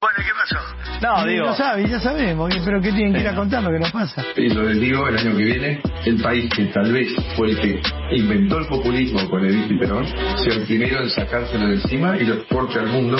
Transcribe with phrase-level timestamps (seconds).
[0.00, 1.00] Bueno, ¿qué pasó?
[1.02, 3.80] No, digo, Lo sabe, ya sabemos, pero ¿qué tienen que ir a contar lo que
[3.80, 4.24] nos pasa?
[4.36, 7.60] Y lo del digo, el año que viene, el país que tal vez fue el
[7.60, 7.82] que
[8.12, 12.26] inventó el populismo con Edith y Perón, sea el primero en sacárselo de encima y
[12.26, 13.18] lo exporte al mundo,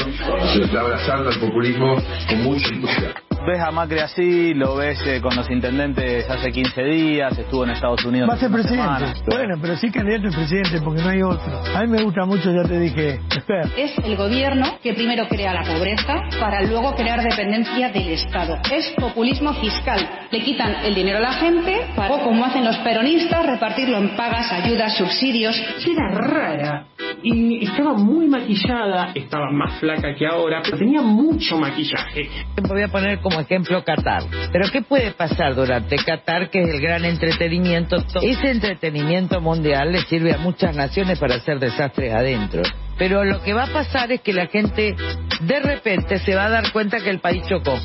[0.53, 1.97] se está abrazando al populismo
[2.29, 3.28] con mucho entusiasmo.
[3.49, 7.71] Ves a Macri así, lo ves eh, con los intendentes hace 15 días, estuvo en
[7.71, 8.29] Estados Unidos.
[8.29, 8.83] Va a ser presidente.
[8.83, 9.15] semana.
[9.27, 11.63] Bueno, pero sí candidato a presidente porque no hay otro.
[11.75, 13.71] A mí me gusta mucho, ya te dije, Esper.
[13.79, 18.59] Es el gobierno que primero crea la pobreza para luego crear dependencia del Estado.
[18.71, 20.27] Es populismo fiscal.
[20.31, 24.15] Le quitan el dinero a la gente para, o como hacen los peronistas, repartirlo en
[24.15, 25.57] pagas, ayudas, subsidios.
[25.87, 26.87] era rara
[27.23, 32.29] y estaba muy maquillada, estaba más flaca que ahora, pero tenía mucho maquillaje.
[32.69, 34.23] Voy a poner como ejemplo Qatar.
[34.53, 37.97] Pero ¿qué puede pasar durante Qatar, que es el gran entretenimiento?
[38.23, 42.63] Ese entretenimiento mundial le sirve a muchas naciones para hacer desastres adentro.
[42.99, 44.97] Pero lo que va a pasar es que la gente
[45.41, 47.79] de repente se va a dar cuenta que el país chocó.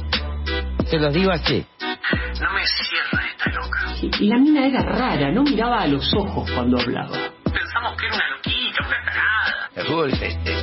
[0.85, 1.65] Se los digo así.
[1.79, 4.19] No me cierra esta loca.
[4.19, 7.17] Y la mina era rara, no miraba a los ojos cuando hablaba.
[7.43, 9.69] Pensamos que era una loquita, una tarada.
[9.75, 10.55] El fútbol es este,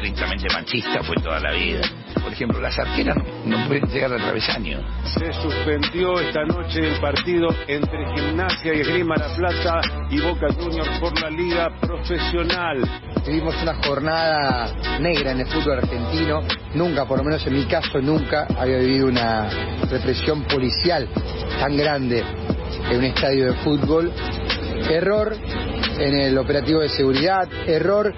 [0.00, 1.82] estrictamente machista, fue toda la vida.
[2.22, 4.78] Por ejemplo, las arqueras no, no pueden llegar al travesaño.
[5.04, 10.98] Se suspendió esta noche el partido entre Gimnasia y Esgrima La Plata y Boca Juniors
[11.00, 12.78] por la Liga Profesional.
[13.26, 16.40] Vivimos una jornada negra en el fútbol argentino.
[16.74, 19.50] Nunca, por lo menos en mi caso, nunca había vivido una
[19.90, 21.08] represión policial
[21.58, 22.24] tan grande
[22.90, 24.10] en un estadio de fútbol.
[24.88, 25.36] Error
[25.98, 28.14] en el operativo de seguridad, error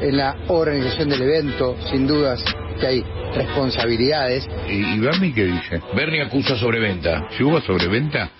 [0.00, 2.42] en la organización del evento, sin dudas
[2.80, 4.48] que hay responsabilidades.
[4.68, 5.80] ¿Y, y Bernie qué dice?
[5.94, 7.28] Bernie acusa sobreventa.
[7.36, 8.30] Si hubo sobreventa,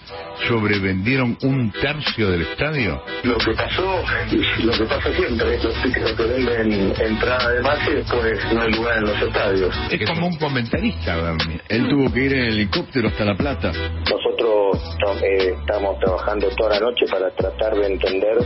[0.48, 3.03] sobrevendieron un tercio del estadio.
[3.22, 4.03] Lo que pasó,
[4.62, 8.72] lo que pasa siempre, los tickets que venden entrada de más y después no hay
[8.72, 9.75] lugar en los estadios.
[9.91, 11.61] Es como un comentarista, Bernie.
[11.69, 13.72] Él tuvo que ir en helicóptero hasta La Plata.
[13.72, 14.78] Nosotros
[15.22, 18.38] eh, estamos trabajando toda la noche para tratar de entender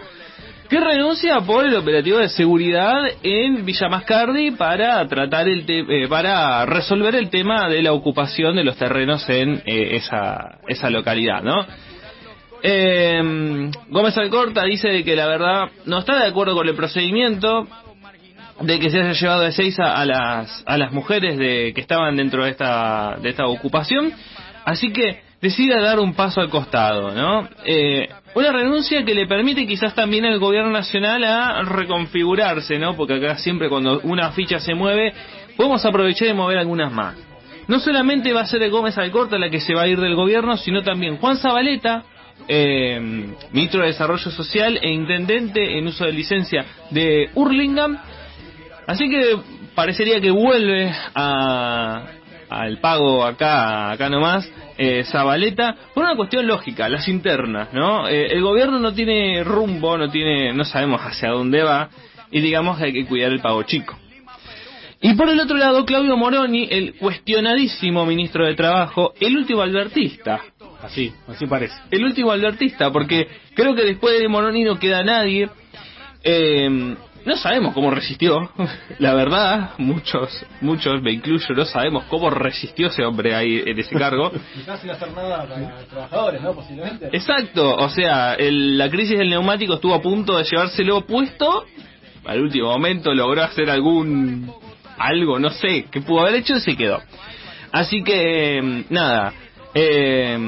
[0.69, 6.07] que renuncia por el operativo de seguridad en Villa Mascardi para tratar el te- eh,
[6.07, 11.43] para resolver el tema de la ocupación de los terrenos en eh, esa, esa localidad,
[11.43, 11.65] ¿no?
[12.63, 17.67] Eh, Gómez Alcorta dice que la verdad no está de acuerdo con el procedimiento
[18.61, 22.17] de que se haya llevado de seis a, las a las mujeres de que estaban
[22.17, 24.13] dentro de esta de esta ocupación,
[24.65, 27.49] así que decide dar un paso al costado, ¿no?
[27.65, 32.97] Eh, una renuncia que le permite quizás también al gobierno nacional a reconfigurarse, ¿no?
[32.97, 35.13] Porque acá siempre cuando una ficha se mueve
[35.57, 37.17] podemos aprovechar de mover algunas más.
[37.69, 40.57] No solamente va a ser Gómez Alcorta la que se va a ir del gobierno,
[40.57, 42.05] sino también Juan Zabaleta,
[42.49, 42.99] eh,
[43.53, 47.99] ministro de Desarrollo Social e intendente en uso de licencia de Hurlingham.
[48.87, 49.37] Así que
[49.75, 52.05] parecería que vuelve a,
[52.49, 58.09] al pago acá, acá nomás, eh, Zabaleta, por una cuestión lógica, las internas, ¿no?
[58.09, 61.89] Eh, el gobierno no tiene rumbo, no tiene, no sabemos hacia dónde va,
[62.31, 63.97] y digamos que hay que cuidar el pago chico.
[65.01, 70.41] Y por el otro lado, Claudio Moroni, el cuestionadísimo ministro de Trabajo, el último albertista.
[70.87, 71.75] Así, así parece.
[71.91, 75.49] El último albertista, porque creo que después de Moroni no queda nadie.
[76.25, 78.51] Eh, no sabemos cómo resistió,
[79.01, 83.97] la verdad, muchos, muchos, me incluyo, no sabemos cómo resistió ese hombre ahí en ese
[83.97, 84.31] cargo.
[84.55, 86.55] Quizás sin hacer nada para los trabajadores, ¿no?
[86.55, 87.09] Posiblemente.
[87.13, 91.65] Exacto, o sea, el- la crisis del neumático estuvo a punto de llevárselo puesto,
[92.25, 94.53] al último momento logró hacer algún
[94.99, 97.03] algo, no sé, que pudo haber hecho y se quedó.
[97.73, 99.33] Así que, nada,
[99.79, 100.39] eh,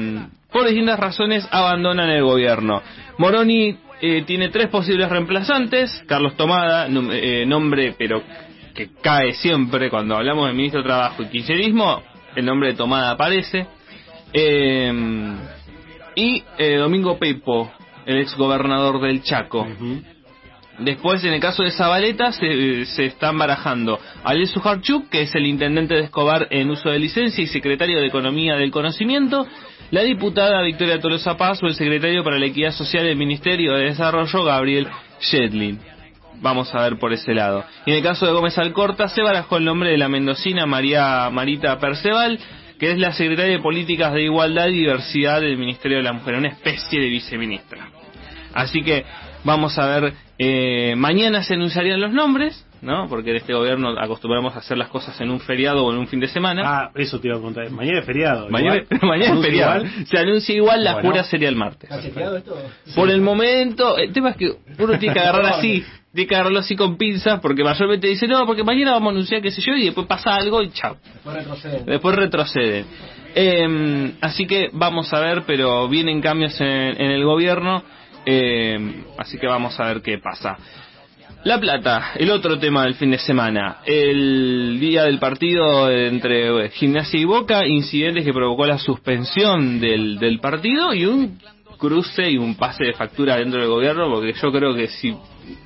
[0.51, 2.81] por distintas razones abandonan el gobierno.
[3.19, 8.23] Moroni eh, tiene tres posibles reemplazantes, Carlos Tomada, eh, nombre pero
[8.73, 12.01] que cae siempre cuando hablamos del ministro de Trabajo y kirchnerismo,
[12.35, 13.67] el nombre de Tomada aparece.
[14.33, 14.91] Eh,
[16.15, 17.71] y eh, Domingo Pepo,
[18.05, 19.67] el ex gobernador del Chaco.
[20.79, 25.45] Después, en el caso de Zabaleta, se, se están barajando Ale Sujarchuk, que es el
[25.45, 29.45] intendente de Escobar en uso de licencia y secretario de Economía del Conocimiento,
[29.91, 33.85] la diputada Victoria Tolosa Paz o el secretario para la Equidad Social del Ministerio de
[33.85, 34.87] Desarrollo, Gabriel
[35.19, 35.79] Shedlin.
[36.41, 37.65] Vamos a ver por ese lado.
[37.85, 41.29] Y en el caso de Gómez Alcorta, se barajó el nombre de la mendocina María
[41.29, 42.39] Marita Perceval,
[42.79, 46.35] que es la secretaria de Políticas de Igualdad y Diversidad del Ministerio de la Mujer,
[46.35, 47.89] una especie de viceministra.
[48.53, 49.03] Así que
[49.43, 53.07] vamos a ver, eh, mañana se anunciarían los nombres, ¿no?
[53.09, 56.07] Porque en este gobierno acostumbramos a hacer las cosas en un feriado o en un
[56.07, 56.61] fin de semana.
[56.65, 57.69] Ah, eso te iba a contar.
[57.71, 58.49] Mañana es feriado.
[58.49, 59.85] mañana, es ¿Anuncia feriado.
[59.85, 60.05] igual?
[60.07, 61.09] Se anuncia igual, la Bueno.
[61.09, 61.89] jura sería el martes.
[61.91, 62.55] ¿Está chequeado esto?
[62.95, 65.83] Por el momento, el tema es que uno tiene que agarrar así,
[66.13, 69.41] tiene que agarrarlo así con pinzas, porque mayormente dice, no, porque mañana vamos a anunciar
[69.41, 70.95] qué sé yo, y después pasa algo y chao.
[71.03, 71.85] Después retroceden.
[71.85, 72.85] Después retroceden.
[73.35, 77.83] Eh, así que vamos a ver, pero vienen cambios en, en el gobierno,
[78.31, 80.57] eh, así que vamos a ver qué pasa.
[81.43, 83.77] La Plata, el otro tema del fin de semana.
[83.85, 90.19] El día del partido entre eh, Gimnasia y Boca, incidentes que provocó la suspensión del,
[90.19, 91.39] del partido y un
[91.77, 95.15] cruce y un pase de factura dentro del gobierno, porque yo creo que si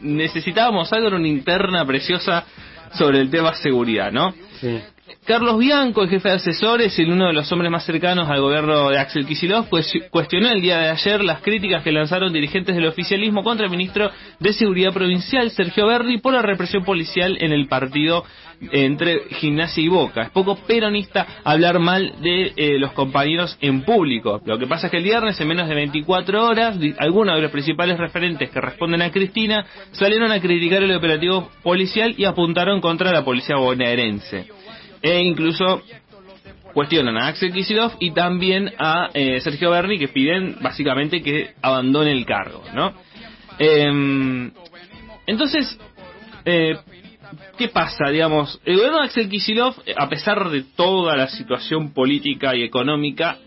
[0.01, 2.45] necesitábamos algo era una interna preciosa
[2.93, 4.31] sobre el tema seguridad, ¿no?
[4.61, 4.79] Sí.
[5.25, 8.89] Carlos Bianco, el jefe de asesores y uno de los hombres más cercanos al gobierno
[8.89, 12.87] de Axel Kicillof, pues cuestionó el día de ayer las críticas que lanzaron dirigentes del
[12.87, 17.67] oficialismo contra el ministro de Seguridad Provincial, Sergio Berni, por la represión policial en el
[17.67, 18.25] partido
[18.71, 20.23] entre Gimnasia y Boca.
[20.23, 24.41] Es poco peronista hablar mal de eh, los compañeros en público.
[24.45, 27.51] Lo que pasa es que el viernes, en menos de 24 horas, algunos de los
[27.51, 33.11] principales referentes que responden a Cristina salieron a criticar el operativo policial y apuntaron contra
[33.11, 34.62] la policía bonaerense
[35.03, 35.83] e incluso
[36.73, 42.11] cuestionan a Axel Kicillof y también a eh, Sergio Berni que piden básicamente que abandone
[42.11, 42.93] el cargo, ¿no?
[43.59, 44.51] Em,
[45.27, 45.77] entonces,
[46.45, 46.77] eh,
[47.57, 48.09] ¿qué pasa?
[48.09, 52.63] Digamos, el gobierno de Axel Kicillof, eh, a pesar de toda la situación política y
[52.63, 53.37] económica,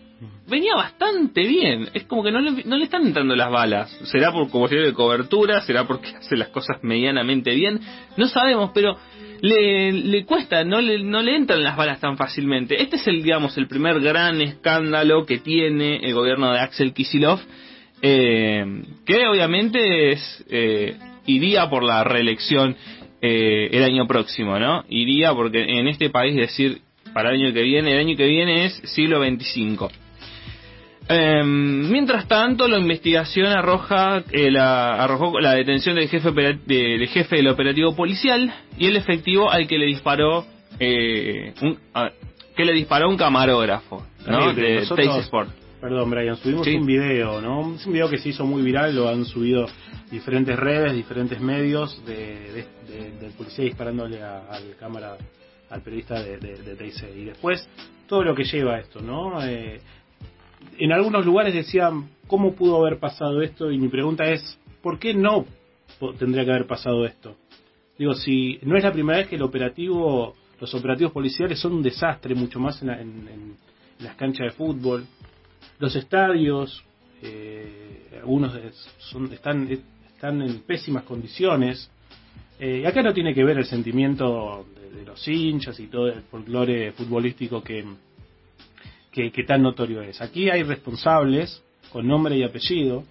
[0.47, 1.89] venía bastante bien.
[1.93, 3.91] Es como que no le, no le están entrando las balas.
[4.05, 5.61] ¿Será por como de cobertura?
[5.61, 7.79] ¿Será porque hace las cosas medianamente bien?
[8.15, 8.97] No sabemos, pero
[9.41, 12.81] le, le cuesta, no le, no le entran las balas tan fácilmente.
[12.81, 17.41] Este es el, digamos, el primer gran escándalo que tiene el gobierno de Axel Kicillof,
[18.01, 20.95] eh, que obviamente es, eh,
[21.25, 22.75] iría por la reelección
[23.21, 24.83] eh, el año próximo, ¿no?
[24.89, 26.81] Iría porque en este país decir
[27.13, 29.89] para el año que viene, el año que viene es siglo 25.
[31.09, 37.37] Eh, mientras tanto, la investigación arroja eh, la, arrojó la detención del jefe, del jefe
[37.37, 40.45] del operativo policial y el efectivo al que le disparó
[40.79, 42.11] eh, un, a-
[42.55, 44.31] que le disparó un camarógrafo de
[44.81, 45.49] nosotros- Sport.
[45.79, 46.73] Perdón, Brian, subimos Sí.
[46.75, 47.75] un video, ¿no?
[47.75, 49.67] Es un video que se hizo muy viral, lo han subido
[50.11, 55.15] diferentes redes, diferentes medios de, de- de- del policía disparándole a- al cámara,
[55.69, 56.93] al periodista de, de, de.
[57.15, 57.69] Y después,
[58.07, 59.41] todo lo que lleva esto, ¿no?
[59.45, 59.79] Eh,
[60.77, 63.71] en algunos lugares decían, ¿cómo pudo haber pasado esto?
[63.71, 65.45] Y mi pregunta es, ¿por qué no
[66.19, 67.35] tendría que haber pasado esto?
[67.97, 71.81] Digo, si no es la primera vez que el operativo, los operativos policiales son un
[71.83, 73.55] desastre, mucho más en, la- en-
[73.99, 75.05] las canchas de fútbol.
[75.79, 76.83] Los estadios,
[77.23, 78.53] eh, algunos
[78.99, 79.67] son, están,
[80.13, 81.89] están en pésimas condiciones.
[82.59, 86.21] Eh, acá no tiene que ver el sentimiento de, de los hinchas y todo el
[86.21, 87.83] folclore futbolístico que,
[89.31, 90.21] que, tan notorio es.
[90.21, 93.03] Aquí hay responsables con nombre y apellido.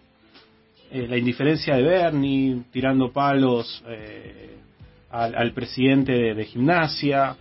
[0.90, 4.56] Eh, la indiferencia de Bernie tirando palos eh,
[5.10, 7.36] al, presidente de, gimnasia.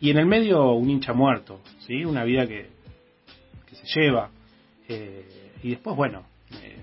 [0.00, 2.04] Y en el medio un hincha muerto, ¿sí?
[2.04, 2.68] Una vida que,
[3.72, 4.30] se lleva.
[4.88, 6.26] Eh, y después, bueno,
[6.62, 6.76] eh,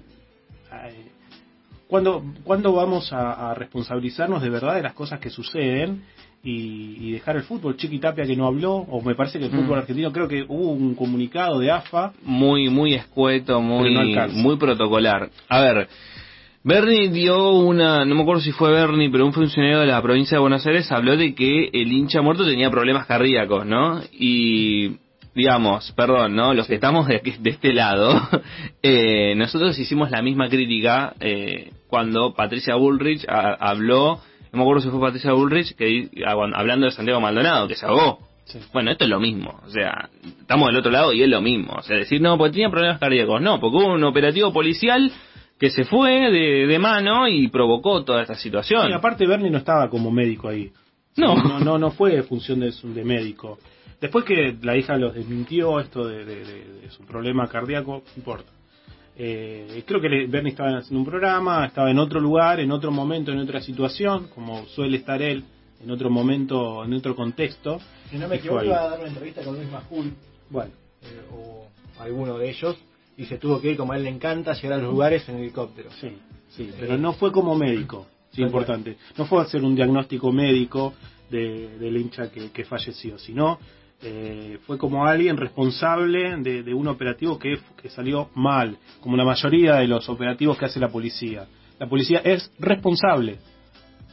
[1.87, 6.03] ¿cuándo, cuándo vamos a responsabilizarnos de verdad de las cosas que suceden
[6.43, 7.77] y, y dejar el fútbol?
[7.77, 9.81] Chiqui Tapia que no habló, o me parece que el fútbol Mm.
[9.81, 12.13] argentino, creo que hubo un comunicado de AFA.
[12.23, 15.29] muy muy escueto, muy no muy protocolar.
[15.49, 15.87] A ver,
[16.63, 20.37] Bernie dio una, no me acuerdo si fue Bernie, pero un funcionario de la provincia
[20.37, 23.99] de Buenos Aires habló de que el hincha muerto tenía problemas cardíacos, ¿no?
[24.11, 24.97] Y
[25.33, 26.53] digamos, perdón, ¿no?
[26.53, 28.13] Los que estamos de, de este lado,
[28.83, 34.19] eh, nosotros hicimos la misma crítica eh, cuando Patricia Bullrich a- habló,
[34.51, 37.85] no me acuerdo si fue Patricia Bullrich, que ah, hablando de Santiago Maldonado, que se
[37.85, 38.19] ahogó.
[38.73, 40.09] Bueno, esto es lo mismo, o sea,
[40.41, 41.73] estamos del otro lado y es lo mismo.
[41.77, 45.09] O sea, decir, no, porque tenía problemas cardíacos, no, porque hubo un operativo policial
[45.57, 48.89] que se fue de, de mano y provocó toda esta situación.
[48.89, 50.71] Y aparte Bernie no estaba como médico ahí.
[51.15, 51.35] No.
[51.35, 53.59] no, no, no fue función de, su- de médico.
[54.01, 58.13] Después que la hija los desmintió esto de, de- de- de su problema cardíaco, no
[58.17, 58.51] importa.
[59.23, 63.31] Eh, creo que Bernie estaba haciendo un programa, estaba en otro lugar, en otro momento,
[63.31, 65.43] en otra situación, como suele estar él,
[65.83, 67.79] en otro momento, en otro contexto.
[68.09, 70.11] Si no me equivoco, iba a dar una entrevista con Luis Majul.
[70.49, 70.71] Bueno.
[71.03, 71.67] eh, o
[71.99, 72.75] alguno de ellos.
[73.15, 75.35] Y se tuvo que ir, como a él le encanta, llegar a los lugares en
[75.35, 75.91] helicóptero.
[75.99, 76.17] Sí,
[76.49, 78.97] sí, pero no fue como médico, sí, importante.
[79.19, 80.95] No fue a hacer un diagnóstico médico
[81.29, 83.59] de, del hincha que, que falleció, sino
[84.03, 89.25] eh, fue como alguien responsable de, de un operativo que, que salió mal, como la
[89.25, 91.45] mayoría de los operativos que hace la policía.
[91.79, 93.37] La policía es responsable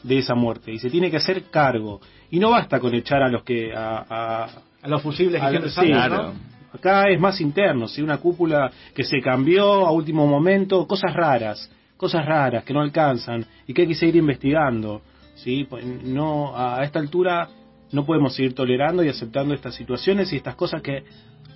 [0.03, 2.01] de esa muerte y se tiene que hacer cargo.
[2.31, 3.75] Y no basta con echar a los que...
[3.75, 4.49] A, a,
[4.83, 6.23] A los fusibles que sí, salen, claro.
[6.23, 6.33] ¿no?
[6.73, 8.03] Acá es más interno, ¿sí?
[8.03, 13.45] una cúpula que se cambió a último momento, cosas raras, cosas raras que no alcanzan
[13.67, 15.01] y que hay que seguir investigando.
[15.35, 15.65] ¿sí?
[15.69, 17.49] Pues No, a esta altura
[17.93, 21.05] no podemos seguir tolerando y aceptando estas situaciones y estas cosas que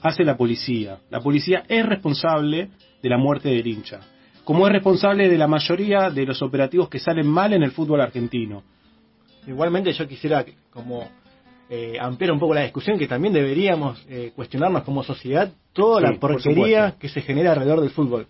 [0.00, 0.98] hace la policía.
[1.10, 2.70] La policía es responsable
[3.02, 4.00] de la muerte del hincha,
[4.44, 8.00] como es responsable de la mayoría de los operativos que salen mal en el fútbol
[8.00, 8.62] argentino.
[9.46, 11.08] Igualmente yo quisiera que- como
[11.74, 16.06] eh, ampliar un poco la discusión que también deberíamos eh, cuestionarnos como sociedad toda Sí,
[16.14, 18.26] la por porquería que se genera alrededor del fútbol.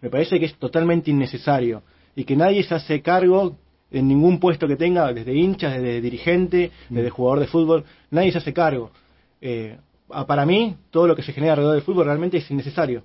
[0.00, 1.82] Me parece que es totalmente innecesario
[2.16, 3.56] y que nadie se hace cargo
[3.90, 6.94] en ningún puesto que tenga, desde hinchas, desde dirigente, Mm.
[6.94, 8.90] desde jugador de fútbol, nadie se hace cargo.
[9.40, 9.76] Eh,
[10.26, 13.02] para mí, todo lo que se genera alrededor del fútbol realmente es innecesario.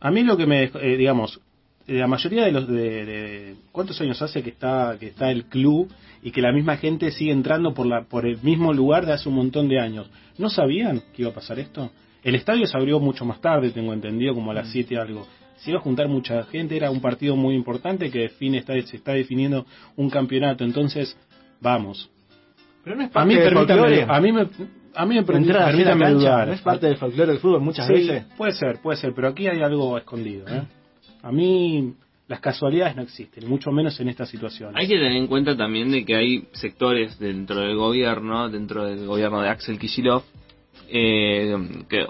[0.00, 1.40] A mí lo que me, eh, digamos,
[1.86, 5.90] la mayoría de los de, de- cuántos años hace que está que está el club
[6.22, 9.28] y que la misma gente sigue entrando por la por el mismo lugar de hace
[9.28, 10.08] un montón de años.
[10.38, 11.90] ¿No sabían que iba a pasar esto?
[12.22, 15.26] El estadio se abrió mucho más tarde, tengo entendido, como a las 7 algo.
[15.56, 18.96] Se iba a juntar mucha gente, era un partido muy importante que define está, se
[18.96, 19.64] está definiendo
[19.96, 21.16] un campeonato, entonces
[21.60, 22.10] vamos.
[22.84, 24.06] Pero no es A parte mí del permítame, folclore.
[24.08, 24.48] a mí me
[24.94, 26.48] a mí me a permítame cancha, dudar.
[26.48, 28.24] ¿no es parte del folclore del fútbol muchas Sí, veces?
[28.36, 30.46] Puede ser, puede ser, pero aquí hay algo escondido.
[30.48, 30.62] ¿eh?
[31.22, 31.94] A mí
[32.28, 34.72] las casualidades no existen, mucho menos en esta situación.
[34.76, 39.06] Hay que tener en cuenta también de que hay sectores dentro del gobierno, dentro del
[39.06, 40.24] gobierno de Axel Kicillof,
[40.88, 41.54] eh,
[41.88, 42.04] que,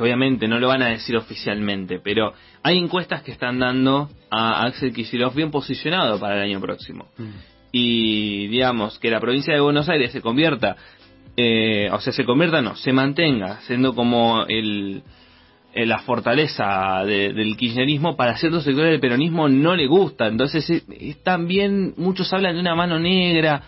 [0.00, 4.64] que obviamente no lo van a decir oficialmente, pero hay encuestas que están dando a
[4.64, 7.06] Axel Kicillof bien posicionado para el año próximo.
[7.70, 10.76] Y digamos que la provincia de Buenos Aires se convierta,
[11.36, 15.02] eh, o sea, se convierta, no, se mantenga siendo como el,
[15.74, 20.26] eh, la fortaleza de- del kirchnerismo para ciertos sectores del peronismo no le gusta.
[20.28, 23.62] Entonces es, es también, muchos hablan de una mano negra.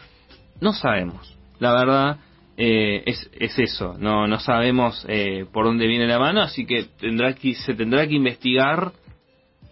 [0.62, 1.36] No sabemos.
[1.60, 2.16] La verdad
[2.56, 3.96] eh, es, es eso.
[3.98, 8.06] No, no sabemos eh, por dónde viene la mano, así que tendrá que se tendrá
[8.06, 8.92] que investigar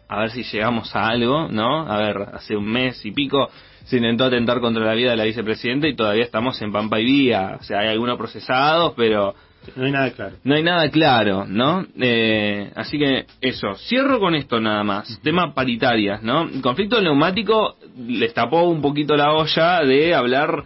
[0.08, 1.86] a ver si llegamos a algo, ¿no?
[1.86, 3.48] A ver, hace un mes y pico
[3.84, 7.04] se intentó atentar contra la vida de la vicepresidenta y todavía estamos en Pampa y
[7.04, 7.56] Vía.
[7.60, 9.34] O sea, hay algunos procesados, pero
[9.76, 10.36] No hay nada claro.
[10.42, 11.86] no hay nada claro, ¿no?
[12.00, 15.20] Eh, así que eso, cierro con esto nada más.
[15.22, 16.42] Tema paritarias, ¿no?
[16.42, 20.64] El conflicto neumático les tapó un poquito la olla de hablar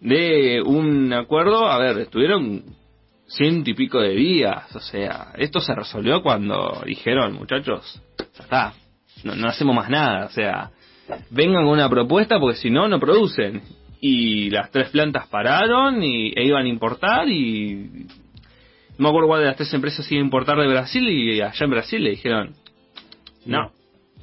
[0.00, 1.68] de un acuerdo.
[1.68, 2.64] A ver, estuvieron
[3.26, 8.74] ciento y pico de días, o sea, esto se resolvió cuando dijeron, muchachos, ya está,
[9.24, 10.70] no, no hacemos más nada, o sea,
[11.30, 13.62] vengan con una propuesta porque si no, no producen.
[14.00, 18.06] Y las tres plantas pararon y, e iban a importar y
[18.98, 21.64] no me acuerdo cuál de las tres empresas iba a importar de Brasil y allá
[21.64, 22.54] en Brasil le dijeron,
[23.46, 23.72] no,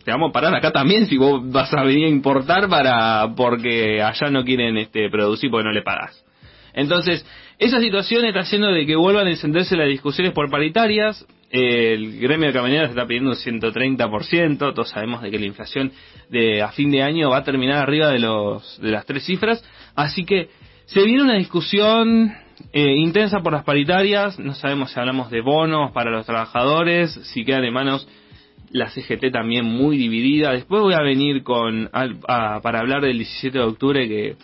[0.04, 4.02] te vamos a parar acá también si vos vas a venir a importar para porque
[4.02, 6.24] allá no quieren este producir porque no le pagas.
[6.74, 7.26] Entonces,
[7.60, 11.26] esa situación está haciendo de que vuelvan a encenderse las discusiones por paritarias.
[11.50, 14.58] El gremio de camioneros está pidiendo un 130%.
[14.58, 15.92] Todos sabemos de que la inflación
[16.30, 19.64] de a fin de año va a terminar arriba de los de las tres cifras.
[19.96, 20.50] Así que
[20.86, 22.34] se viene una discusión
[22.72, 24.40] eh, intensa por las paritarias.
[24.40, 28.08] No sabemos si hablamos de bonos para los trabajadores, si quedan en manos
[28.74, 30.52] la CGT también muy dividida.
[30.52, 34.36] Después voy a venir con al- a- para hablar del 17 de octubre que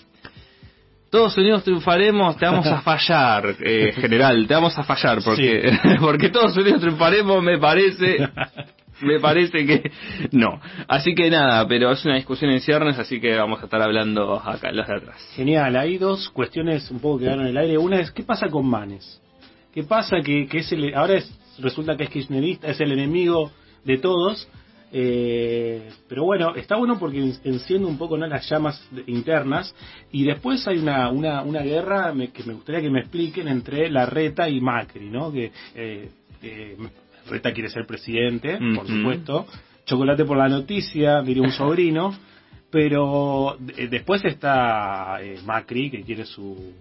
[1.11, 6.29] todos unidos triunfaremos, te vamos a fallar, eh, general, te vamos a fallar porque porque
[6.29, 8.29] todos unidos triunfaremos me parece
[9.01, 9.91] me parece que
[10.33, 10.59] no.
[10.87, 14.35] Así que nada, pero es una discusión en ciernes, así que vamos a estar hablando
[14.35, 15.31] acá, los de atrás.
[15.35, 17.77] Genial, hay dos cuestiones un poco que quedaron en el aire.
[17.77, 19.21] Una es, ¿qué pasa con Manes?
[19.73, 23.51] ¿Qué pasa que, que es el, ahora es, resulta que es kirchnerista, es el enemigo
[23.85, 24.47] de todos?
[24.91, 28.25] Eh, pero bueno, está bueno porque en- enciende un poco ¿no?
[28.25, 29.75] las llamas internas
[30.11, 33.89] y después hay una, una, una guerra me- que me gustaría que me expliquen entre
[33.91, 35.31] la Reta y Macri, ¿no?
[35.31, 36.09] Que eh,
[36.41, 36.77] eh,
[37.29, 39.45] Reta quiere ser presidente, por supuesto.
[39.85, 42.11] Chocolate por la noticia, diría un sobrino.
[42.71, 46.73] Pero eh, después está eh, Macri, que quiere su,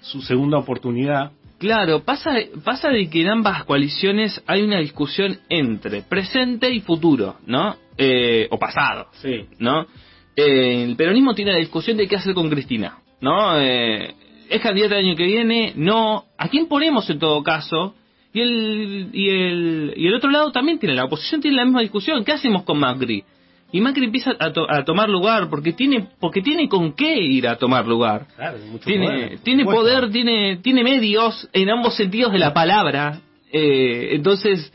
[0.00, 1.32] su segunda oportunidad.
[1.62, 7.36] Claro, pasa, pasa de que en ambas coaliciones hay una discusión entre presente y futuro,
[7.46, 7.76] ¿no?
[7.96, 9.46] Eh, o pasado, Sí.
[9.60, 9.86] ¿no?
[10.34, 13.60] Eh, el peronismo tiene la discusión de qué hacer con Cristina, ¿no?
[13.60, 14.12] Eh,
[14.50, 15.72] ¿Es candidata el año que viene?
[15.76, 16.24] No.
[16.36, 17.94] ¿A quién ponemos en todo caso?
[18.34, 21.82] Y el, y el, y el otro lado también tiene, la oposición tiene la misma
[21.82, 22.24] discusión.
[22.24, 23.22] ¿Qué hacemos con Macri?
[23.72, 27.48] Y Macri empieza a, to- a tomar lugar porque tiene, porque tiene con qué ir
[27.48, 28.26] a tomar lugar.
[28.36, 33.20] Claro, mucho Tiene, poder, tiene poder, tiene, tiene medios en ambos sentidos de la palabra.
[33.50, 34.72] Eh, entonces,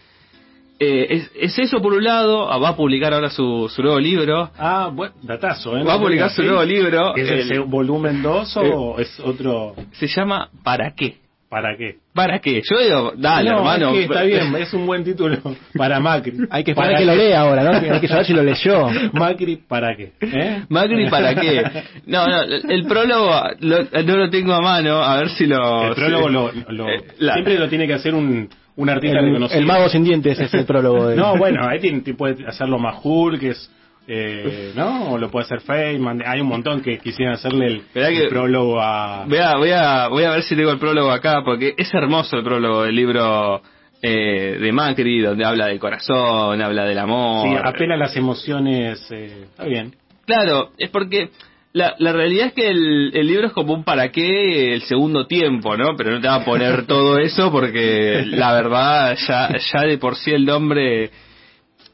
[0.80, 2.52] eh, es, es eso por un lado.
[2.52, 4.50] Ah, Va a publicar ahora su, su nuevo libro.
[4.58, 5.84] Ah, bueno, datazo, ¿eh?
[5.84, 7.16] Va a publicar su nuevo libro.
[7.16, 9.76] ¿Es el- el volumen 2 o es otro?
[9.94, 11.18] se llama ¿Para qué?
[11.50, 11.96] ¿Para qué?
[12.14, 12.62] ¿Para qué?
[12.70, 13.88] Yo digo, dale, No, hermano.
[13.92, 15.38] es que está bien, es un buen título
[15.78, 16.34] para Macri.
[16.50, 17.94] Hay que ¿Para esperar que lo lea ahora, ¿no?
[17.94, 18.90] Hay que saber si lo leyó.
[19.14, 20.12] Macri, ¿para qué?
[20.20, 20.64] ¿Eh?
[20.68, 21.64] Macri, ¿para qué?
[22.06, 25.88] No, no, el prólogo lo- no lo tengo a mano, a ver si lo...
[25.88, 29.26] El prólogo lo, lo- Eh, la- siempre lo tiene que hacer un, un artista El,
[29.28, 29.58] reconocido.
[29.62, 31.16] el mago sin dientes es el prólogo de...
[31.16, 33.72] No, bueno, ahí tiene, ti- puede hacerlo Majul, que es.
[34.08, 35.12] Eh, ¿No?
[35.12, 36.24] O lo puede hacer Feynman.
[36.26, 39.26] Hay un montón que quisieran hacerle el, Esperá el que- prólogo a.
[39.28, 42.38] Voy a, voy, a, voy a ver si tengo el prólogo acá, porque es hermoso
[42.38, 43.62] el prólogo del libro
[44.02, 47.50] eh, de Macri, donde habla del corazón, habla del amor.
[47.50, 49.06] Sí, apela a las emociones.
[49.12, 49.94] eh, está bien.
[50.26, 51.30] Claro, es porque
[51.74, 55.28] la, la realidad es que el, el libro es como un para qué el segundo
[55.28, 55.96] tiempo, ¿no?
[55.98, 60.16] Pero no te va a poner todo eso porque la verdad ya, ya de por
[60.16, 61.10] sí el nombre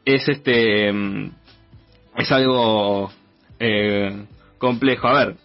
[0.06, 1.30] es este mm,
[2.17, 3.12] es algo
[3.60, 4.26] eh,
[4.58, 5.08] complejo.
[5.08, 5.36] A ver,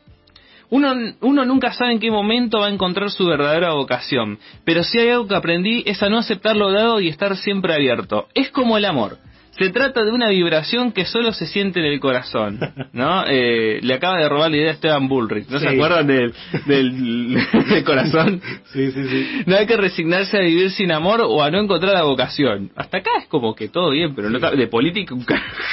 [0.71, 4.99] uno, uno nunca sabe en qué momento va a encontrar su verdadera vocación, pero si
[4.99, 8.29] hay algo que aprendí es a no aceptar lo dado y estar siempre abierto.
[8.35, 9.19] Es como el amor.
[9.59, 12.61] Se trata de una vibración que solo se siente en el corazón,
[12.93, 13.25] ¿no?
[13.31, 16.33] Eh, le acaba de robar la idea a Esteban Bullrich, ¿no se acuerdan del,
[16.67, 17.35] del,
[17.69, 18.41] del corazón?
[18.73, 19.43] Sí, sí, sí.
[19.47, 22.71] No hay que resignarse a vivir sin amor o a no encontrar la vocación.
[22.75, 25.15] Hasta acá es como que todo bien, pero no de política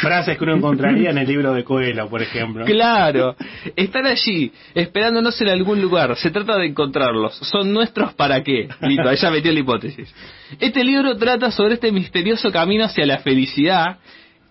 [0.01, 2.65] Frases que uno encontraría en el libro de Coelho, por ejemplo.
[2.65, 3.35] Claro,
[3.75, 6.15] están allí, esperándonos en algún lugar.
[6.17, 7.35] Se trata de encontrarlos.
[7.37, 8.67] Son nuestros para qué.
[8.81, 10.13] Listo, ya metió la hipótesis.
[10.59, 13.97] Este libro trata sobre este misterioso camino hacia la felicidad.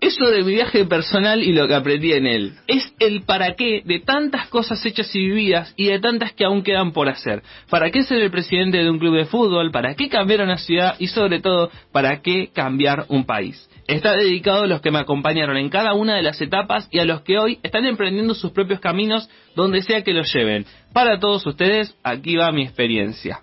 [0.01, 2.53] Es sobre mi viaje personal y lo que aprendí en él.
[2.67, 6.63] Es el para qué de tantas cosas hechas y vividas y de tantas que aún
[6.63, 7.41] quedan por hacer.
[7.69, 9.71] ¿Para qué ser el presidente de un club de fútbol?
[9.71, 10.95] ¿Para qué cambiar una ciudad?
[10.99, 13.67] Y sobre todo, ¿para qué cambiar un país?
[13.87, 17.05] Está dedicado a los que me acompañaron en cada una de las etapas y a
[17.05, 20.65] los que hoy están emprendiendo sus propios caminos donde sea que los lleven.
[20.91, 23.39] Para todos ustedes, aquí va mi experiencia.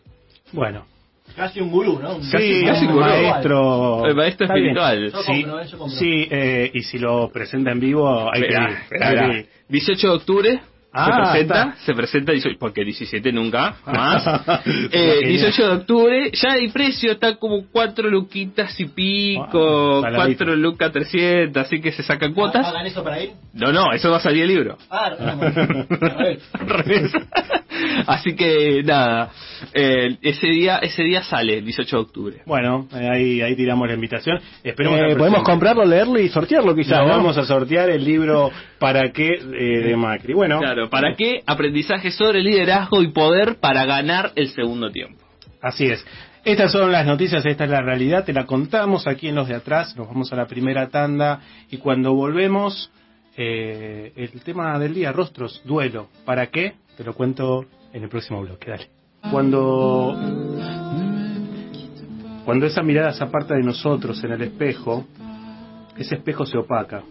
[0.53, 0.87] Bueno.
[1.37, 2.17] Casi un gurú, ¿no?
[2.17, 3.05] Un- Sí, casi un gurú.
[3.07, 4.05] maestro.
[4.07, 4.77] El maestro Está bien.
[4.77, 5.13] espiritual.
[5.25, 5.47] Sí,
[5.99, 8.77] sí eh, y si lo presenta en vivo, hay que Esperá, ir.
[8.79, 9.39] esperá, Hay que esperá.
[9.39, 9.49] ir.
[9.69, 10.61] 18 de octubre
[10.95, 11.77] Ah, se presenta, está.
[11.85, 14.23] se presenta, 18 porque 17 nunca más.
[14.25, 14.89] Genial.
[14.93, 20.45] Eh, 18 de octubre, ya hay precio, está como 4 luquitas y pico, Ah, saladito.
[20.45, 22.67] 4 lucas 300, así que se sacan cuotas.
[22.67, 23.31] ¿Hagan eso para ir?
[23.55, 24.77] No, no, eso va a salir el libro.
[24.91, 25.13] Ah.
[28.07, 29.31] Así que nada,
[29.73, 32.37] eh, ese día ese día sale, el 18 de octubre.
[32.47, 34.39] Bueno, eh, ahí, ahí tiramos la invitación.
[34.63, 37.07] Esperemos Eh, podemos comprarlo, leerlo y sortearlo quizás.
[37.07, 39.29] Vamos a sortear el libro ¿Para qué?
[39.35, 40.35] eh, de Macri.
[40.35, 41.43] Bueno, Claro, ¿para qué?
[41.47, 45.25] Aprendizaje sobre liderazgo y poder para ganar el segundo tiempo.
[45.61, 46.05] así es.
[46.45, 49.55] Estas son las noticias, esta es la realidad, te la contamos aquí en los de
[49.55, 51.41] atrás, nos vamos a la primera tanda
[51.71, 52.91] y cuando volvemos,
[53.37, 56.75] eh, el tema del día, rostros, duelo, ¿para qué?
[56.97, 58.89] Te lo cuento en el próximo bloque, dale.
[59.31, 60.17] Cuando,
[62.45, 65.07] cuando esa mirada se aparta de nosotros en el espejo,
[65.97, 67.05] ese espejo se opaca.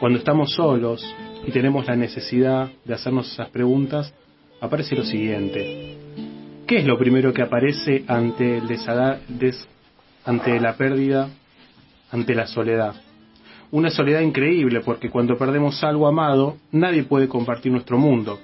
[0.00, 1.04] Cuando estamos solos
[1.46, 4.12] y tenemos la necesidad de hacernos esas preguntas,
[4.60, 5.96] aparece lo siguiente.
[6.66, 9.68] ¿Qué es lo primero que aparece ante, el des-
[10.24, 11.30] ante la pérdida
[12.10, 12.94] ante la soledad.
[13.70, 18.38] Una soledad increíble porque cuando perdemos algo amado, nadie puede compartir nuestro mundo.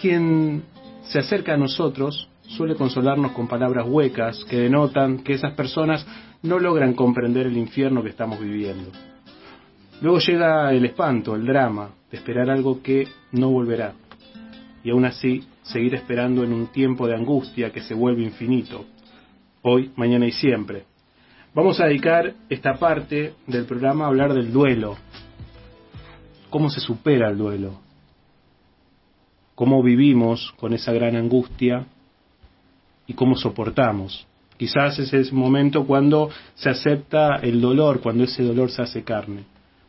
[0.00, 0.62] Quien
[1.04, 6.06] se acerca a nosotros suele consolarnos con palabras huecas que denotan que esas personas
[6.42, 8.90] no logran comprender el infierno que estamos viviendo.
[10.00, 13.94] Luego llega el espanto, el drama, de esperar algo que no volverá.
[14.82, 18.84] Y aún así, seguir esperando en un tiempo de angustia que se vuelve infinito.
[19.62, 20.84] Hoy, mañana y siempre.
[21.54, 24.96] Vamos a dedicar esta parte del programa a hablar del duelo.
[26.50, 27.80] ¿Cómo se supera el duelo?
[29.54, 31.86] ¿Cómo vivimos con esa gran angustia?
[33.06, 34.26] ¿Y cómo soportamos?
[34.56, 39.44] Quizás es el momento cuando se acepta el dolor, cuando ese dolor se hace carne.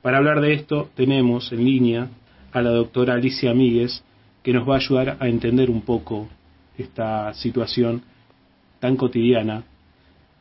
[0.05, 2.09] Para hablar de esto tenemos en línea
[2.51, 4.03] a la doctora Alicia Míguez,
[4.43, 6.27] que nos va a ayudar a entender un poco
[6.77, 8.03] esta situación
[8.79, 9.63] tan cotidiana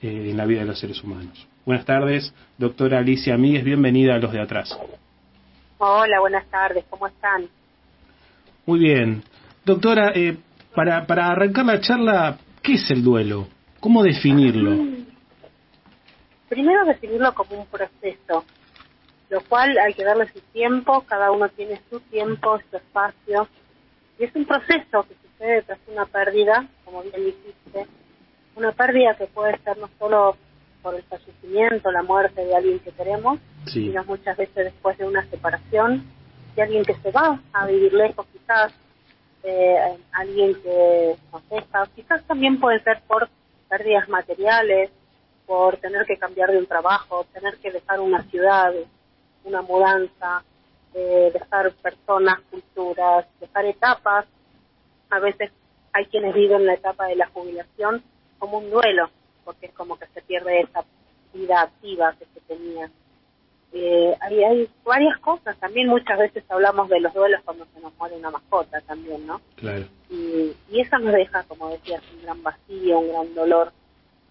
[0.03, 1.49] eh, en la vida de los seres humanos.
[1.65, 4.79] Buenas tardes, doctora Alicia Míguez, bienvenida a los de atrás.
[5.79, 7.49] Hola, buenas tardes, ¿cómo están?
[8.67, 9.23] Muy bien.
[9.65, 10.37] Doctora, eh,
[10.75, 13.49] para, para arrancar la charla, ¿qué es el duelo?
[13.81, 14.77] ¿Cómo definirlo?
[16.51, 18.45] Primero definirlo como un proceso,
[19.31, 23.49] lo cual hay que darle su tiempo, cada uno tiene su tiempo, su espacio,
[24.19, 27.87] y es un proceso que sucede tras una pérdida, como bien dijiste,
[28.57, 30.37] una pérdida que puede ser no solo
[30.83, 35.25] por el fallecimiento, la muerte de alguien que queremos, sino muchas veces después de una
[35.31, 36.05] separación,
[36.55, 38.73] de alguien que se va a vivir lejos quizás,
[39.43, 39.77] eh,
[40.13, 43.29] alguien que nos deja, quizás también puede ser por
[43.69, 44.91] pérdidas materiales,
[45.47, 48.73] por tener que cambiar de un trabajo, tener que dejar una ciudad,
[49.45, 50.43] una mudanza,
[50.95, 54.27] eh, dejar personas, culturas, dejar etapas.
[55.11, 55.51] A veces
[55.93, 58.03] hay quienes viven la etapa de la jubilación
[58.39, 59.11] como un duelo,
[59.45, 60.85] porque es como que se pierde esa
[61.33, 62.91] vida activa que se tenía.
[63.73, 67.93] Eh, hay, hay varias cosas, también muchas veces hablamos de los duelos cuando se nos
[67.97, 69.41] muere una mascota también, ¿no?
[69.57, 69.85] Claro.
[70.09, 73.73] Y, y eso nos deja, como decías, un gran vacío, un gran dolor,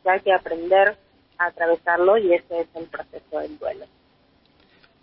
[0.02, 0.96] que hay que aprender
[1.38, 3.86] a atravesarlo y ese es el proceso del duelo.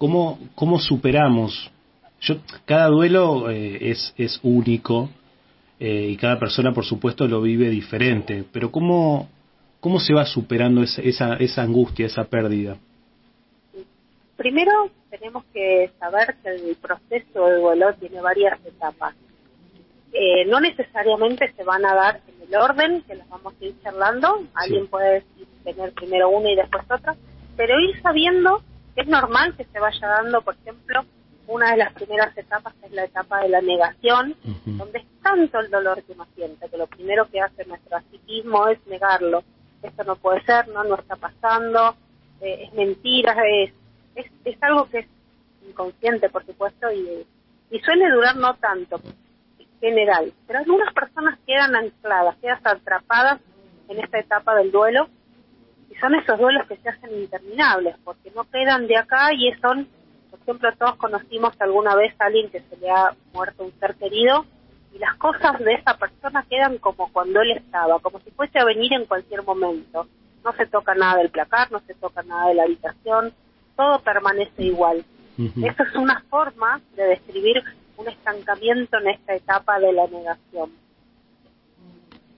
[0.01, 1.71] ¿Cómo, cómo superamos?
[2.23, 5.11] Yo, cada duelo eh, es, es único
[5.79, 9.29] eh, y cada persona, por supuesto, lo vive diferente, pero ¿cómo,
[9.79, 12.79] cómo se va superando esa, esa, esa angustia, esa pérdida?
[14.39, 19.15] Primero, tenemos que saber que el proceso de duelo tiene varias etapas.
[20.15, 23.75] Eh, no necesariamente se van a dar en el orden que las vamos a ir
[23.83, 24.47] charlando.
[24.55, 25.25] Alguien puede
[25.63, 27.17] tener primero una y después otra,
[27.55, 28.63] pero ir sabiendo
[28.97, 31.05] es normal que se vaya dando, por ejemplo,
[31.47, 35.59] una de las primeras etapas que es la etapa de la negación, donde es tanto
[35.59, 39.43] el dolor que uno siente, que lo primero que hace nuestro psiquismo es negarlo.
[39.83, 41.97] Esto no puede ser, no, no está pasando,
[42.41, 43.73] eh, es mentira, es,
[44.15, 45.07] es, es algo que es
[45.69, 47.27] inconsciente, por supuesto, y,
[47.71, 49.01] y suele durar no tanto,
[49.59, 53.41] en general, pero algunas personas quedan ancladas, quedan atrapadas
[53.89, 55.09] en esta etapa del duelo
[55.91, 59.89] y son esos duelos que se hacen interminables porque no quedan de acá y son,
[60.31, 63.97] por ejemplo, todos conocimos alguna vez a alguien que se le ha muerto un ser
[63.97, 64.47] querido
[64.95, 68.65] y las cosas de esa persona quedan como cuando él estaba, como si fuese a
[68.65, 70.07] venir en cualquier momento.
[70.45, 73.35] No se toca nada del placar, no se toca nada de la habitación,
[73.77, 75.05] todo permanece igual.
[75.39, 77.63] Eso es una forma de describir
[77.97, 80.71] un estancamiento en esta etapa de la negación.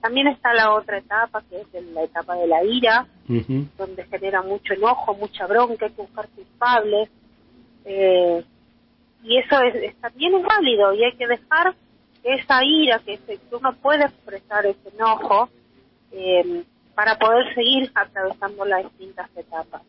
[0.01, 4.73] También está la otra etapa, que es la etapa de la ira, donde genera mucho
[4.73, 7.09] enojo, mucha bronca, hay que buscar culpables.
[7.85, 8.43] Eh,
[9.23, 11.75] y eso es, también es válido y hay que dejar
[12.23, 15.49] esa ira, que, ese, que uno puede expresar ese enojo
[16.11, 16.63] eh,
[16.95, 19.81] para poder seguir atravesando las distintas etapas.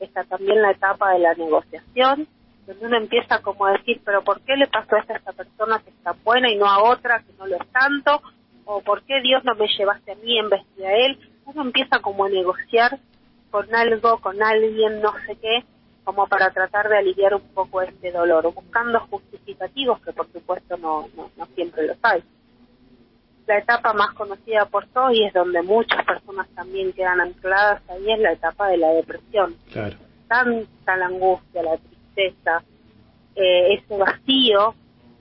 [0.00, 2.26] Está también la etapa de la negociación,
[2.66, 5.90] donde uno empieza como a decir, pero ¿por qué le pasó a esta persona que
[5.90, 8.22] está buena y no a otra que no lo es tanto?
[8.70, 11.18] o por qué Dios no me llevaste a mí en vez de a Él,
[11.48, 12.98] uno empieza como a negociar
[13.50, 15.64] con algo, con alguien, no sé qué,
[16.04, 21.08] como para tratar de aliviar un poco este dolor, buscando justificativos que por supuesto no,
[21.16, 22.22] no, no siempre los hay.
[23.46, 28.12] La etapa más conocida por todos y es donde muchas personas también quedan ancladas ahí
[28.12, 29.56] es la etapa de la depresión.
[29.72, 29.96] Claro.
[30.28, 32.62] Tanta la angustia, la tristeza,
[33.34, 34.74] eh, ese vacío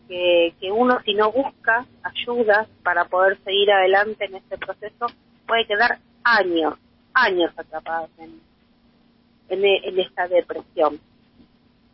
[0.09, 5.07] que, que uno si no busca ayuda para poder seguir adelante en este proceso
[5.47, 6.73] puede quedar años,
[7.13, 8.41] años atrapados en,
[9.49, 10.99] en, en esta depresión,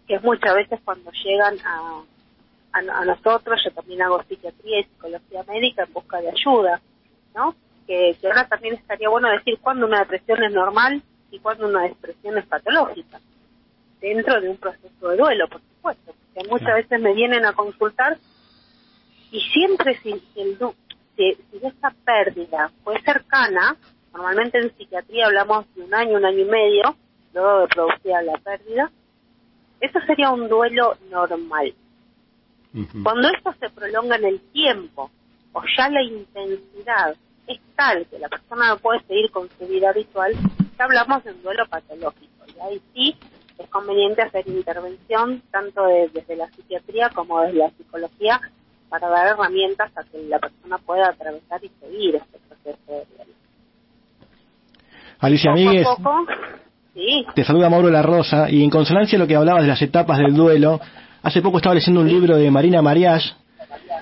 [0.07, 2.01] que es muchas veces cuando llegan a,
[2.73, 6.81] a, a, nosotros, yo también hago psiquiatría y psicología médica en busca de ayuda,
[7.35, 7.55] ¿no?
[7.87, 11.85] Que, que ahora también estaría bueno decir cuándo una depresión es normal y cuando una
[11.85, 13.19] expresión es patológica,
[14.01, 18.17] dentro de un proceso de duelo, por supuesto, porque muchas veces me vienen a consultar
[19.31, 20.75] y siempre si, el du-
[21.15, 23.75] si, si esta pérdida fue cercana,
[24.13, 26.95] normalmente en psiquiatría hablamos de un año, un año y medio,
[27.33, 28.91] luego de producida la pérdida,
[29.79, 31.73] eso sería un duelo normal.
[33.03, 35.11] Cuando esto se prolonga en el tiempo
[35.53, 37.15] o ya la intensidad
[37.47, 40.33] es tal que la persona no puede seguir con su vida habitual,
[40.77, 42.45] ya hablamos de un duelo patológico.
[42.47, 43.17] Y ahí sí
[43.59, 48.41] es conveniente hacer intervención tanto de- desde la psiquiatría como desde la psicología
[48.89, 53.32] para dar herramientas a que la persona pueda atravesar y seguir este proceso de duelo.
[55.23, 56.25] Alicia Poco a Míguez, poco,
[56.93, 58.49] sí, te saluda Mauro La Rosa.
[58.49, 60.81] Y en consonancia a lo que hablabas de las etapas del duelo,
[61.21, 63.23] hace poco estaba leyendo un libro de Marina Mariach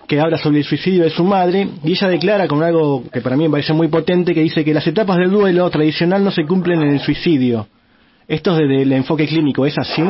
[0.07, 3.37] que habla sobre el suicidio de su madre y ella declara con algo que para
[3.37, 6.45] mí me parece muy potente que dice que las etapas del duelo tradicional no se
[6.45, 7.67] cumplen en el suicidio.
[8.27, 10.03] Esto es desde el enfoque clínico, ¿es así?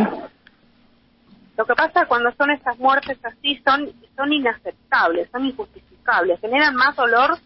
[1.57, 6.95] Lo que pasa cuando son estas muertes así son, son inaceptables, son injustificables, generan más
[6.95, 7.37] dolor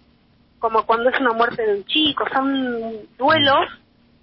[0.60, 3.68] como cuando es una muerte de un chico, son duelos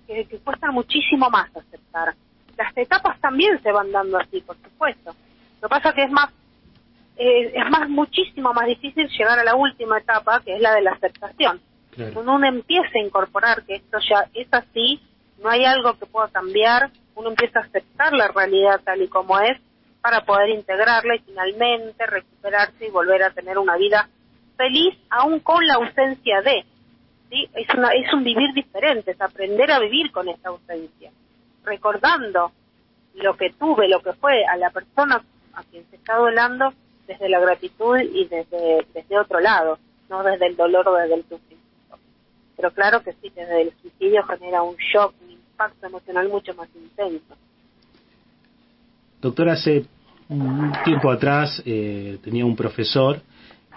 [0.06, 2.14] que, que cuestan muchísimo más aceptar.
[2.56, 5.14] Las etapas también se van dando así, por supuesto.
[5.60, 6.30] Lo que pasa que es más,
[7.16, 10.82] eh, es más muchísimo más difícil llegar a la última etapa, que es la de
[10.82, 11.60] la aceptación.
[12.14, 15.00] Cuando uno empieza a incorporar que esto ya es así,
[15.42, 19.38] no hay algo que pueda cambiar, uno empieza a aceptar la realidad tal y como
[19.40, 19.60] es
[20.00, 24.08] para poder integrarla y finalmente recuperarse y volver a tener una vida
[24.56, 26.64] feliz aún con la ausencia de.
[27.30, 27.48] ¿sí?
[27.54, 31.10] Es, una, es un vivir diferente, es aprender a vivir con esta ausencia,
[31.64, 32.52] recordando
[33.14, 35.22] lo que tuve, lo que fue a la persona
[35.54, 36.72] a quien se está duelando
[37.06, 41.22] desde la gratitud y desde, desde otro lado, no desde el dolor o desde el
[41.22, 41.62] sufrimiento.
[42.56, 46.68] Pero claro que sí, desde el suicidio genera un shock, un impacto emocional mucho más
[46.74, 47.36] intenso.
[49.20, 49.84] Doctor, hace
[50.28, 53.20] un tiempo atrás eh, tenía un profesor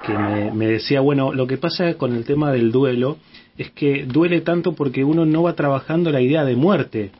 [0.03, 3.17] que me, me decía, bueno, lo que pasa con el tema del duelo
[3.57, 7.11] es que duele tanto porque uno no va trabajando la idea de muerte,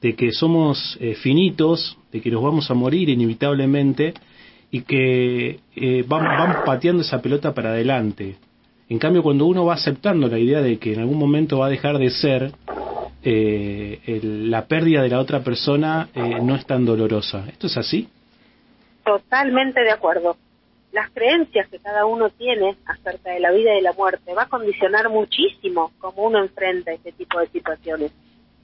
[0.00, 4.14] de que somos eh, finitos, de que nos vamos a morir inevitablemente
[4.70, 8.36] y que eh, van, pateando esa pelota para adelante.
[8.88, 11.70] En cambio, cuando uno va aceptando la idea de que en algún momento va a
[11.70, 12.52] dejar de ser,
[13.22, 17.44] eh, el- la pérdida de la otra persona eh, no es tan dolorosa.
[17.48, 18.08] ¿Esto es así?
[19.04, 20.36] Totalmente de acuerdo.
[20.96, 24.44] Las creencias que cada uno tiene acerca de la vida y de la muerte va
[24.44, 28.12] a condicionar muchísimo cómo uno enfrenta este tipo de situaciones.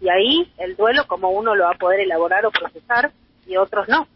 [0.01, 3.12] Y ahí el duelo, como uno lo va a poder elaborar o procesar
[3.47, 4.09] y otros no.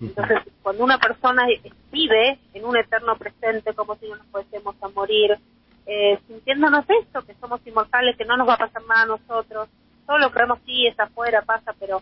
[0.00, 1.42] Entonces, cuando una persona
[1.92, 5.36] vive en un eterno presente, como si no nos fuésemos a morir,
[5.84, 9.68] eh, sintiéndonos esto, que somos inmortales, que no nos va a pasar nada a nosotros,
[10.06, 12.00] todo lo que vemos sí es afuera, pasa, pero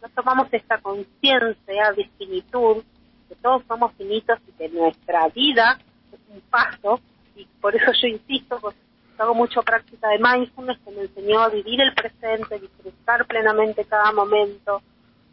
[0.00, 2.84] no tomamos esta conciencia de finitud,
[3.30, 5.78] que todos somos finitos y que nuestra vida
[6.12, 7.00] es un paso,
[7.36, 8.74] y por eso yo insisto, pues
[9.18, 14.10] hago mucho práctica de mindfulness que me enseñó a vivir el presente, disfrutar plenamente cada
[14.12, 14.82] momento,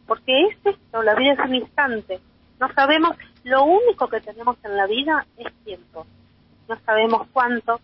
[0.05, 2.19] porque es esto, la vida es un instante.
[2.59, 6.05] No sabemos, lo único que tenemos en la vida es tiempo.
[6.67, 7.79] No sabemos cuánto,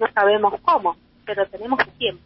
[0.00, 2.22] no sabemos cómo, pero tenemos tiempo.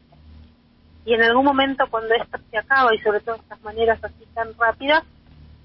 [1.04, 4.54] Y en algún momento cuando esto se acaba, y sobre todo estas maneras así tan
[4.56, 5.04] rápidas,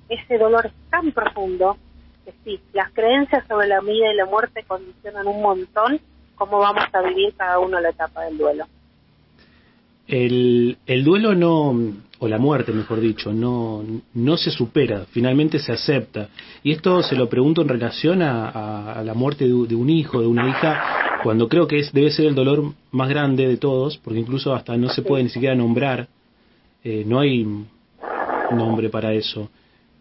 [0.09, 1.77] ese dolor es tan profundo
[2.23, 5.99] que sí, las creencias sobre la vida y la muerte condicionan un montón
[6.35, 8.65] cómo vamos a vivir cada uno la etapa del duelo.
[10.07, 11.73] El, el duelo no,
[12.19, 16.29] o la muerte mejor dicho, no, no se supera, finalmente se acepta.
[16.63, 20.47] Y esto se lo pregunto en relación a, la muerte de un hijo, de una
[20.47, 24.53] hija, cuando creo que es, debe ser el dolor más grande de todos, porque incluso
[24.53, 26.07] hasta no se puede ni siquiera nombrar,
[26.83, 27.47] eh, no hay
[28.51, 29.49] nombre para eso.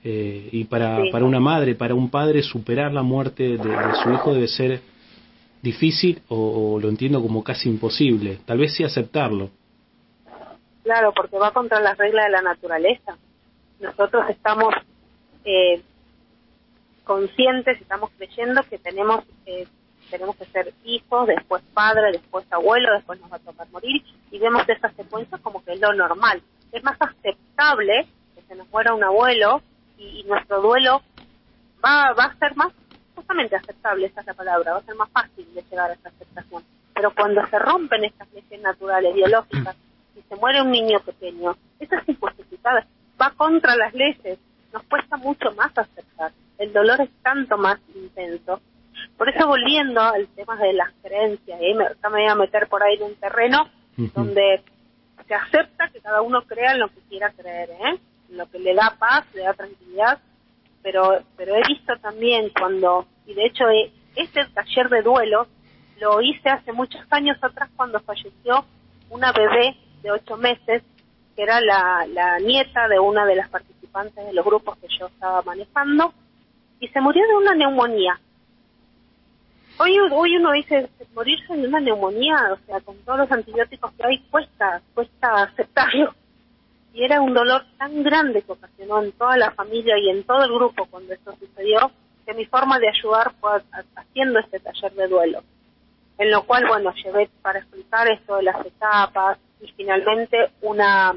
[0.06, 1.10] Eh, y para, Sí.
[1.10, 4.80] para una madre, para un padre, superar la muerte de, de su hijo debe ser
[5.62, 8.38] difícil o, o lo entiendo como casi imposible.
[8.44, 9.48] Tal vez sí aceptarlo.
[10.82, 13.16] Claro, porque va contra las reglas de la naturaleza.
[13.80, 14.74] Nosotros estamos
[15.46, 15.80] eh,
[17.04, 19.66] conscientes, estamos creyendo que tenemos eh,
[20.10, 24.38] tenemos que ser hijos, después padre, después abuelo, después nos va a tocar morir y
[24.38, 26.42] vemos esa secuencia como que es lo normal.
[26.72, 29.62] Es más aceptable que se nos muera un abuelo
[29.98, 31.02] y, y nuestro duelo
[31.84, 32.72] va, va a ser más
[33.14, 36.08] justamente aceptable, esa es la palabra, va a ser más fácil de llegar a esa
[36.08, 36.62] aceptación.
[36.94, 39.76] Pero cuando se rompen estas leyes naturales, biológicas,
[40.16, 42.80] y se muere un niño pequeño, eso es injustificado,
[43.20, 44.38] va contra las leyes,
[44.72, 48.60] nos cuesta mucho más aceptar, el dolor es tanto más intenso.
[49.16, 51.74] Por eso volviendo al tema de las creencias, ¿eh?
[51.74, 54.62] me, me voy a meter por ahí en un terreno donde
[55.26, 57.98] se acepta que cada uno crea en lo que quiera creer, ¿eh?
[58.30, 60.18] lo que le da paz, le da tranquilidad,
[60.82, 65.46] pero, pero he visto también cuando, y de hecho eh, este taller de duelo
[66.00, 68.64] lo hice hace muchos años atrás cuando falleció
[69.10, 70.82] una bebé de ocho meses,
[71.34, 75.06] que era la, la nieta de una de las participantes de los grupos que yo
[75.06, 76.12] estaba manejando,
[76.80, 78.20] y se murió de una neumonía.
[79.78, 84.06] Hoy, hoy uno dice morirse de una neumonía, o sea, con todos los antibióticos que
[84.06, 86.14] hay, cuesta, cuesta aceptarlo
[86.94, 90.44] y era un dolor tan grande que ocasionó en toda la familia y en todo
[90.44, 91.90] el grupo cuando esto sucedió,
[92.24, 93.50] que mi forma de ayudar fue
[93.96, 95.42] haciendo este taller de duelo,
[96.18, 101.14] en lo cual, bueno, llevé para explicar esto de las etapas y finalmente una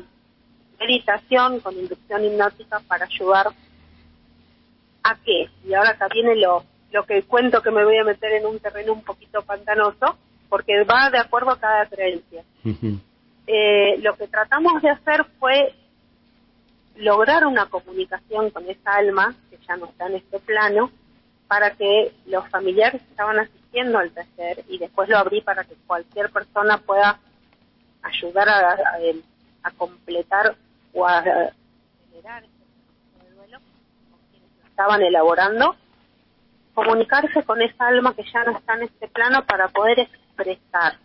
[0.80, 3.48] meditación con inducción hipnótica para ayudar
[5.04, 8.32] a que, y ahora acá viene lo, lo que cuento que me voy a meter
[8.34, 10.18] en un terreno un poquito pantanoso,
[10.50, 12.44] porque va de acuerdo a cada creencia.
[12.66, 12.98] Uh
[13.48, 15.74] eh, lo que tratamos de hacer fue
[16.96, 20.92] lograr una comunicación con esa alma que ya no está en este plano
[21.48, 25.76] para que los familiares que estaban asistiendo al taller y después lo abrí para que
[25.88, 27.20] cualquier persona pueda
[28.04, 30.56] ayudar a, completar
[30.94, 33.60] o a, a generar este duelo
[34.10, 35.76] con quienes lo estaban elaborando
[36.74, 41.00] comunicarse con esa alma que ya no está en este plano para poder expresar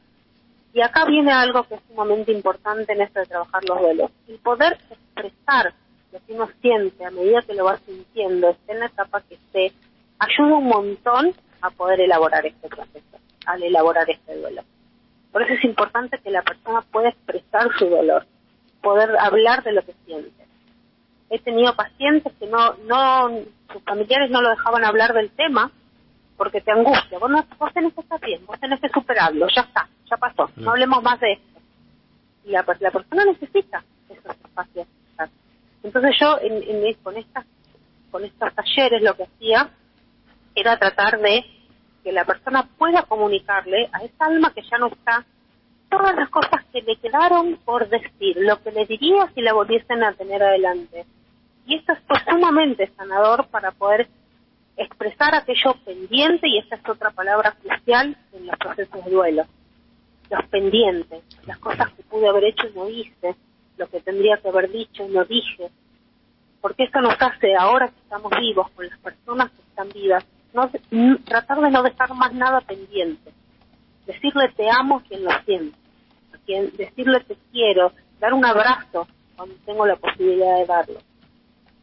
[0.74, 4.10] y acá viene algo que es sumamente importante en esto de trabajar los duelos.
[4.26, 5.74] El poder expresar
[6.12, 9.34] lo que uno siente a medida que lo va sintiendo, esté en la etapa que
[9.34, 9.72] esté,
[10.18, 14.62] ayuda un montón a poder elaborar este proceso, al elaborar este duelo.
[15.30, 18.26] Por eso es importante que la persona pueda expresar su dolor,
[18.82, 20.46] poder hablar de lo que siente.
[21.30, 23.30] He tenido pacientes que no, no,
[23.72, 25.70] sus familiares no lo dejaban hablar del tema
[26.42, 27.20] porque te angustia.
[27.20, 30.50] Vos, no, vos tenés que estar bien, vos tenés que superarlo, ya está, ya pasó,
[30.56, 31.60] no hablemos más de esto.
[32.44, 34.88] Y la, la persona necesita esos espacios.
[35.84, 37.46] Entonces yo en, en, con, estas,
[38.10, 39.70] con estos talleres lo que hacía
[40.56, 41.44] era tratar de
[42.02, 45.24] que la persona pueda comunicarle a esa alma que ya no está
[45.88, 50.02] todas las cosas que le quedaron por decir, lo que le diría si la volviesen
[50.02, 51.06] a tener adelante.
[51.66, 54.08] Y esto es sumamente sanador para poder
[54.76, 59.44] expresar aquello pendiente, y esta es otra palabra crucial en los procesos de duelo,
[60.30, 63.36] los pendientes, las cosas que pude haber hecho y no hice,
[63.76, 65.70] lo que tendría que haber dicho y no dije,
[66.60, 70.70] porque esto nos hace ahora que estamos vivos con las personas que están vivas, no,
[71.24, 73.32] tratar de no dejar más nada pendiente,
[74.06, 75.76] decirle te amo a quien lo siente,
[76.76, 79.06] decirle te quiero, dar un abrazo
[79.36, 81.11] cuando tengo la posibilidad de darlo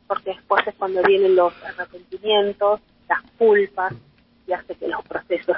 [0.10, 3.94] porque después es cuando vienen los arrepentimientos, las culpas,
[4.48, 5.56] y hace que los procesos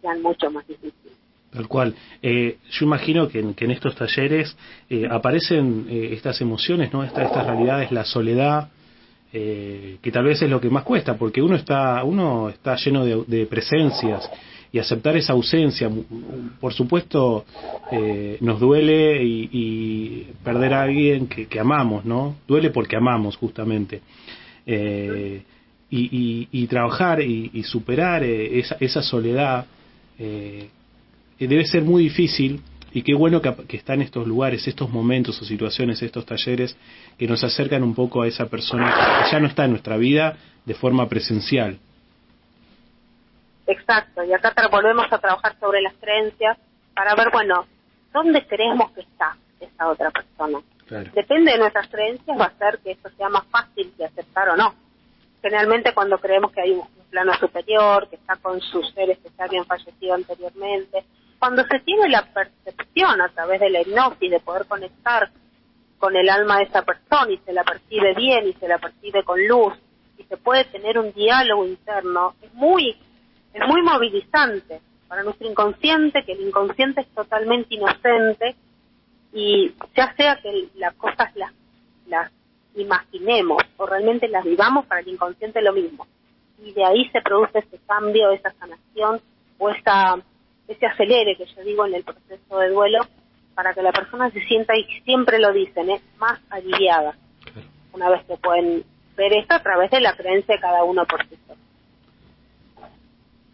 [0.00, 1.18] sean mucho más difíciles.
[1.50, 1.96] Tal cual.
[2.22, 4.56] Eh, yo imagino que en, que en estos talleres
[4.88, 8.68] eh, aparecen eh, estas emociones, no Esta, estas realidades, la soledad,
[9.32, 13.04] eh, que tal vez es lo que más cuesta, porque uno está, uno está lleno
[13.04, 14.30] de presencias,
[14.72, 15.90] y aceptar esa ausencia.
[16.60, 17.44] Por supuesto,
[17.90, 22.36] eh, nos duele y, perder a alguien que, amamos, ¿no?
[22.46, 24.00] Duele porque amamos, justamente.
[24.66, 25.42] Eh,
[25.90, 29.64] y, y, trabajar y, superar eh, esa, esa, soledad
[30.18, 30.68] eh,
[31.38, 32.60] debe ser muy difícil.
[32.92, 36.76] Y qué bueno que, que están estos lugares, estos momentos o situaciones, estos talleres
[37.18, 40.36] que nos acercan un poco a esa persona que ya no está en nuestra vida
[40.64, 41.78] de forma presencial,
[43.68, 46.56] Exacto, y acá volvemos a trabajar sobre las creencias
[46.94, 47.66] para ver, bueno,
[48.14, 50.58] ¿dónde creemos que está esa otra persona?
[51.12, 54.56] Depende de nuestras creencias, va a ser que eso sea más fácil de aceptar o
[54.56, 54.74] no.
[55.42, 59.66] Generalmente cuando creemos que hay un plano superior, que está con sus seres que habían
[59.66, 61.04] fallecido anteriormente,
[61.38, 65.30] cuando se tiene la percepción a través de la hipnosis de poder conectar
[65.98, 69.24] con el alma de esa persona y se la percibe bien y se la percibe
[69.24, 69.74] con luz
[70.16, 72.96] y se puede tener un diálogo interno, es muy
[73.58, 78.56] es muy movilizante para nuestro inconsciente, que el inconsciente es totalmente inocente
[79.32, 81.52] y ya sea que las cosas las,
[82.06, 82.30] las
[82.74, 86.06] imaginemos o realmente las vivamos, para el inconsciente lo mismo.
[86.62, 89.20] Y de ahí se produce ese cambio, esa sanación
[89.58, 90.16] o esa,
[90.66, 93.00] ese acelere que yo digo en el proceso de duelo
[93.54, 96.00] para que la persona se sienta, y siempre lo dicen, ¿eh?
[96.18, 97.16] más aliviada.
[97.92, 98.84] Una vez que pueden
[99.16, 101.36] ver esto a través de la creencia de cada uno por sí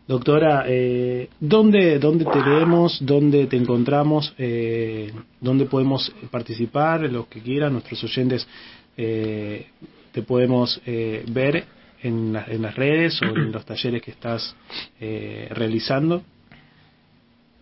[0.06, 2.98] Doctora, eh, ¿dónde, ¿dónde te leemos?
[3.00, 4.34] ¿Dónde te encontramos?
[4.36, 7.00] Eh, ¿Dónde podemos participar?
[7.10, 8.46] Los que quieran, nuestros oyentes,
[8.98, 9.66] eh,
[10.12, 11.64] te podemos eh, ver
[12.02, 14.54] en, la, en, las redes o en los talleres que estás
[15.00, 16.22] eh, realizando.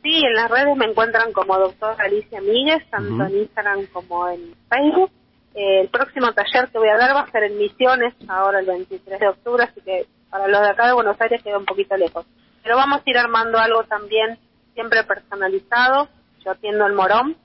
[0.03, 4.53] Sí, en las redes me encuentran como doctora Alicia Míguez, tanto en Instagram como en
[4.69, 5.13] Facebook.
[5.55, 8.67] Eh, el próximo taller que voy a dar va a ser en Misiones, ahora el
[8.67, 11.95] 23 de octubre, así que para los de acá de Buenos Aires queda un poquito
[11.95, 12.25] lejos.
[12.63, 14.39] Pero vamos a ir armando algo también
[14.73, 16.09] siempre personalizado.
[16.43, 17.37] Yo atiendo el Morón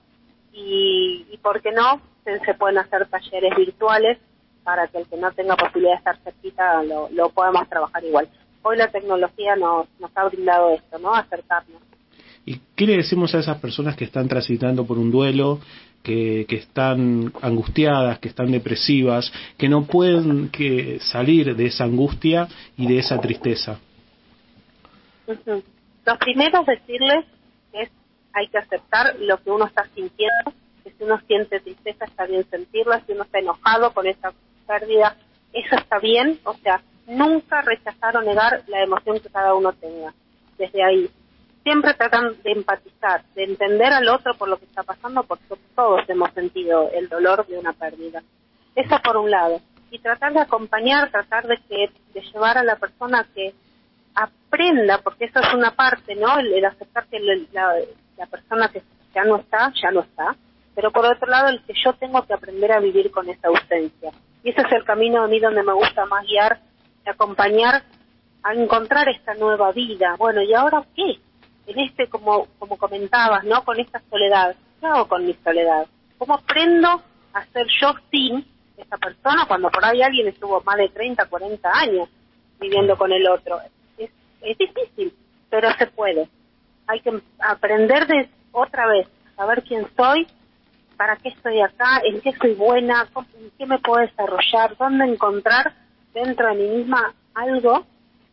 [0.54, 2.00] y, y ¿por qué no?
[2.24, 4.20] Se, pueden hacer talleres virtuales
[4.64, 8.30] para que el que no tenga posibilidad de estar cerquita lo, lo podamos trabajar igual.
[8.62, 11.14] Hoy la tecnología nos, nos ha brindado esto, ¿no?
[11.14, 11.82] Acercarnos.
[12.46, 15.60] ¿Y qué le decimos a esas personas que están transitando por un duelo,
[16.08, 22.48] que, que están angustiadas, que están depresivas, que no pueden que salir de esa angustia
[22.78, 23.78] y de esa tristeza?
[25.28, 25.62] Ujú.
[26.06, 27.26] Lo primero es decirles
[27.74, 27.90] es,
[28.32, 32.46] hay que aceptar lo que uno está sintiendo, que si uno siente tristeza está bien
[32.50, 34.32] sentirla, si uno está enojado con esa
[34.66, 35.18] pérdida,
[35.52, 40.14] eso está bien, o sea, nunca rechazar o negar la emoción que cada uno tenga,
[40.58, 41.10] desde ahí.
[41.68, 45.44] Siempre tratan de empatizar, de entender al otro por lo que está pasando, porque
[45.76, 48.24] todos hemos sentido el dolor de una pérdida.
[48.74, 49.60] Eso por un lado.
[49.92, 53.54] Y tratar de acompañar, tratar de, que, de llevar a la persona que
[54.16, 56.40] aprenda, porque eso es una parte, ¿no?
[56.40, 57.20] El, aceptar que
[57.52, 57.76] la,
[58.18, 58.82] la persona que
[59.14, 60.38] ya no está, ya no está.
[60.74, 64.12] Pero por otro lado, el que yo tengo que aprender a vivir con esa ausencia.
[64.42, 66.62] Y ese es el camino a mí donde me gusta más guiar,
[67.06, 67.84] acompañar
[68.42, 70.16] a encontrar esta nueva vida.
[70.18, 71.27] Bueno, ¿y ahora qué?
[71.68, 73.64] En este, como, como comentabas, ¿no?
[73.64, 74.56] Con esta soledad.
[74.80, 75.86] ¿Qué hago con mi soledad?
[76.18, 77.02] ¿Cómo aprendo
[77.34, 78.46] a ser yo sin
[78.78, 82.10] esa persona cuando por ahí alguien estuvo más de 30, 40 años
[82.60, 83.60] viviendo con el otro?
[83.98, 84.10] Es,
[84.42, 85.14] es difícil,
[85.50, 86.28] pero se puede.
[86.88, 90.26] Hay que aprender de otra vez, saber quién soy,
[90.98, 93.08] para qué estoy acá, en qué soy buena,
[93.40, 95.74] en qué me puedo desarrollar, dónde encontrar
[96.14, 97.86] dentro de mí misma algo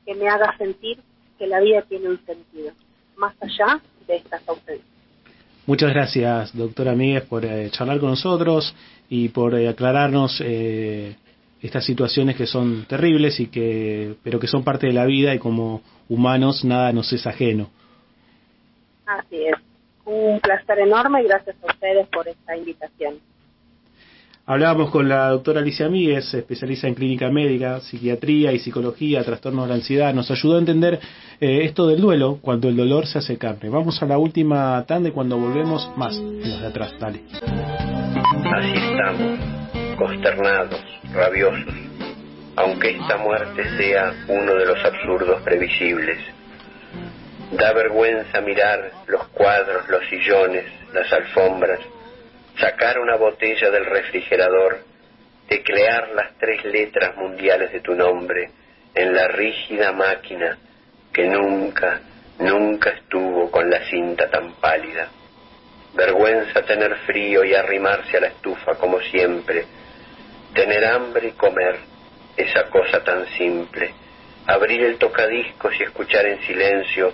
[0.06, 0.98] que me haga sentir
[1.38, 2.72] que la vida tiene un sentido,
[3.16, 4.94] más allá de estas ausencias.
[5.66, 8.74] Muchas gracias, doctora Míguez, por eh, charlar con nosotros
[9.08, 11.16] y por eh, aclararnos eh,
[11.62, 15.38] estas situaciones que son terribles y que, pero que son parte de la vida y
[15.38, 17.70] como humanos nada nos es ajeno.
[19.06, 19.54] Así es.
[20.04, 23.14] Un placer enorme y gracias a ustedes por esta invitación.
[24.46, 29.68] Hablábamos con la doctora Alicia Míguez, especialista en clínica médica, psiquiatría y psicología, trastornos de
[29.70, 30.12] la ansiedad.
[30.12, 31.00] Nos ayudó a entender
[31.40, 33.70] eh, esto del duelo cuando el dolor se hace carne.
[33.70, 36.92] Vamos a la última tanda cuando volvemos más en los de atrás.
[37.00, 37.22] Dale.
[37.32, 39.38] Así estamos,
[39.96, 40.80] consternados,
[41.14, 41.74] rabiosos,
[42.56, 46.18] aunque esta muerte sea uno de los absurdos previsibles.
[47.52, 51.80] Da vergüenza mirar los cuadros, los sillones, las alfombras,
[52.58, 54.80] sacar una botella del refrigerador,
[55.48, 58.50] teclear las tres letras mundiales de tu nombre
[58.94, 60.58] en la rígida máquina
[61.12, 62.00] que nunca,
[62.38, 65.08] nunca estuvo con la cinta tan pálida.
[65.94, 69.64] Vergüenza tener frío y arrimarse a la estufa como siempre.
[70.52, 71.78] Tener hambre y comer,
[72.36, 73.92] esa cosa tan simple.
[74.46, 77.12] Abrir el tocadiscos y escuchar en silencio,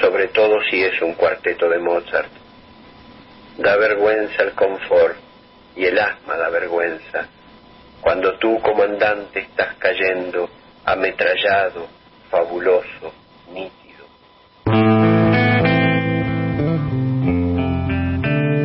[0.00, 2.45] sobre todo si es un cuarteto de Mozart.
[3.58, 5.16] Da vergüenza el confort
[5.74, 7.26] y el asma da vergüenza.
[8.00, 10.48] Cuando tú, comandante, estás cayendo,
[10.84, 11.86] ametrallado,
[12.30, 13.12] fabuloso,
[13.52, 14.06] nítido.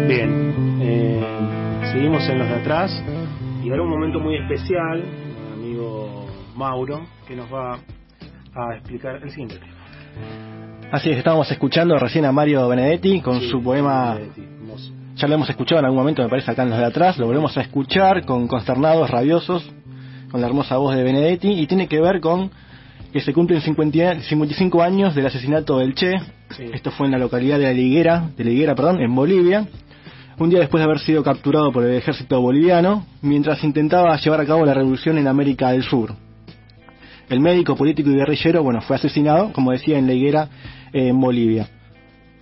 [0.07, 2.91] Bien, eh, seguimos en los de atrás
[3.63, 5.03] y ahora un momento muy especial,
[5.53, 7.79] amigo Mauro, que nos va
[8.53, 10.70] a explicar el siguiente tema.
[10.91, 14.17] Así es, estábamos escuchando recién a Mario Benedetti con su poema.
[15.15, 17.17] Ya lo hemos escuchado en algún momento, me parece, acá en los de atrás.
[17.17, 19.71] Lo volvemos a escuchar con Consternados Rabiosos,
[20.29, 22.51] con la hermosa voz de Benedetti, y tiene que ver con
[23.13, 26.11] que se cumplen 50 55 años del asesinato del Che.
[26.73, 29.65] Esto fue en la localidad de La Liguera, de La Higuera, perdón, en Bolivia.
[30.39, 34.45] Un día después de haber sido capturado por el ejército boliviano, mientras intentaba llevar a
[34.45, 36.15] cabo la revolución en América del Sur.
[37.29, 40.49] El médico, político y guerrillero, bueno, fue asesinado, como decía, en La Higuera,
[40.93, 41.67] en Bolivia.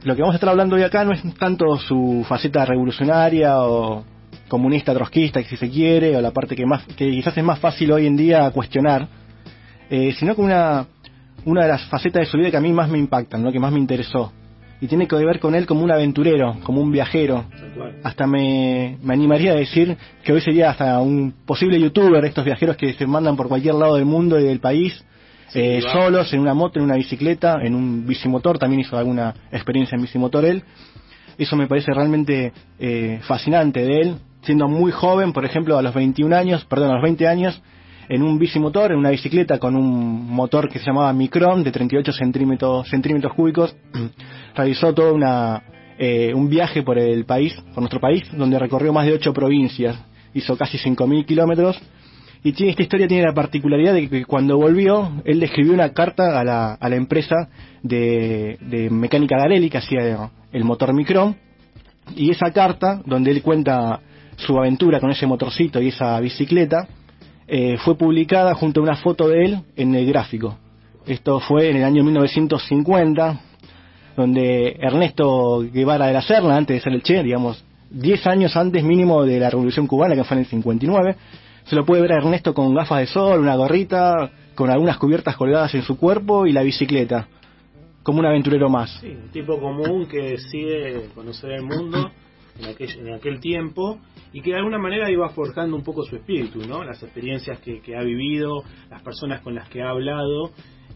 [0.04, 4.04] Lo que vamos a estar hablando hoy acá no es tanto su faceta revolucionaria o
[4.48, 7.92] comunista trotskista, si se quiere, o la parte que más que quizás es más fácil
[7.92, 9.08] hoy en día cuestionar,
[9.90, 10.86] eh, sino que una,
[11.46, 13.52] una de las facetas de su vida que a mí más me impactan, ¿no?
[13.52, 14.32] que más me interesó.
[14.82, 17.44] Y tiene que ver con él como un aventurero, como un viajero.
[18.02, 22.78] Hasta me, me animaría a decir que hoy sería hasta un posible youtuber, estos viajeros
[22.78, 25.04] que se mandan por cualquier lado del mundo y del país,
[25.54, 29.96] eh, solos, en una moto, en una bicicleta, en un bicimotor, también hizo alguna experiencia
[29.96, 30.64] en bicimotor él.
[31.38, 35.94] Eso me parece realmente eh, fascinante de él, siendo muy joven, por ejemplo, a los
[35.94, 37.62] 21 años, perdón, a los 20 años,
[38.10, 42.12] en un bicimotor, en una bicicleta con un motor que se llamaba Micron de 38
[42.12, 43.76] centímetros, centímetros cúbicos,
[44.56, 45.64] realizó todo una,
[45.98, 49.98] eh, un viaje por el país, por nuestro país, donde recorrió más de ocho provincias,
[50.34, 51.80] hizo casi 5.000 kilómetros,
[52.44, 55.90] y tiene, esta historia tiene la particularidad de que cuando volvió, él le escribió una
[55.90, 57.50] carta a la, a la empresa
[57.84, 61.36] de, de mecánica Garelli, que hacía el motor Micron,
[62.16, 64.00] y esa carta, donde él cuenta
[64.38, 66.88] su aventura con ese motorcito y esa bicicleta,
[67.48, 70.58] eh, fue publicada junto a una foto de él en el gráfico.
[71.06, 73.42] Esto fue en el año 1950,
[74.16, 78.84] donde Ernesto Guevara de la Serna, antes de ser el Che, digamos, 10 años antes
[78.84, 81.16] mínimo de la Revolución Cubana, que fue en el 59,
[81.70, 85.38] se lo puede ver a Ernesto con gafas de sol, una gorrita, con algunas cubiertas
[85.38, 87.28] colgadas en su cuerpo y la bicicleta,
[88.02, 88.90] como un aventurero más.
[89.00, 92.10] Sí, un tipo común que sigue conocer el mundo
[92.60, 94.00] en aquel, tiempo
[94.34, 96.84] y que de alguna manera iba forjando un poco su espíritu, ¿no?
[96.84, 100.50] Las experiencias que, que ha vivido, las personas con las que ha hablado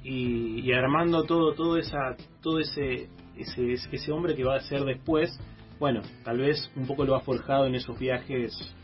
[0.03, 4.83] y, y armando todo, todo esa, todo ese, ese, ese hombre que va a ser
[4.85, 5.39] después.
[5.79, 8.75] Bueno, tal vez un poco lo ha forjado en esos viajes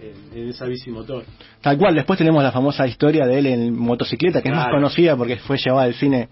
[0.00, 1.24] en, en esa bicimotor.
[1.60, 5.16] Tal cual, después tenemos la famosa historia de él en motocicleta, que es más conocida
[5.16, 6.28] porque fue llevada al cine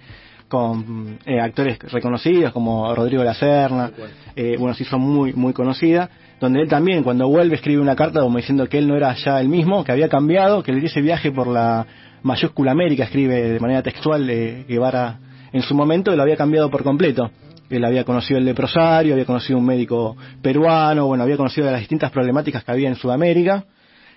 [0.48, 3.90] con eh, actores reconocidos como Rodrigo La Serna,
[4.34, 6.08] eh, bueno, se hizo muy, muy conocida,
[6.40, 9.40] donde él también cuando vuelve escribe una carta como diciendo que él no era ya
[9.40, 11.86] el mismo, que había cambiado, que ese viaje por la
[12.22, 15.18] mayúscula América, escribe de manera textual eh, Guevara
[15.52, 17.30] en su momento, lo había cambiado por completo.
[17.70, 22.10] Él había conocido el leprosario, había conocido un médico peruano, bueno, había conocido las distintas
[22.10, 23.64] problemáticas que había en Sudamérica,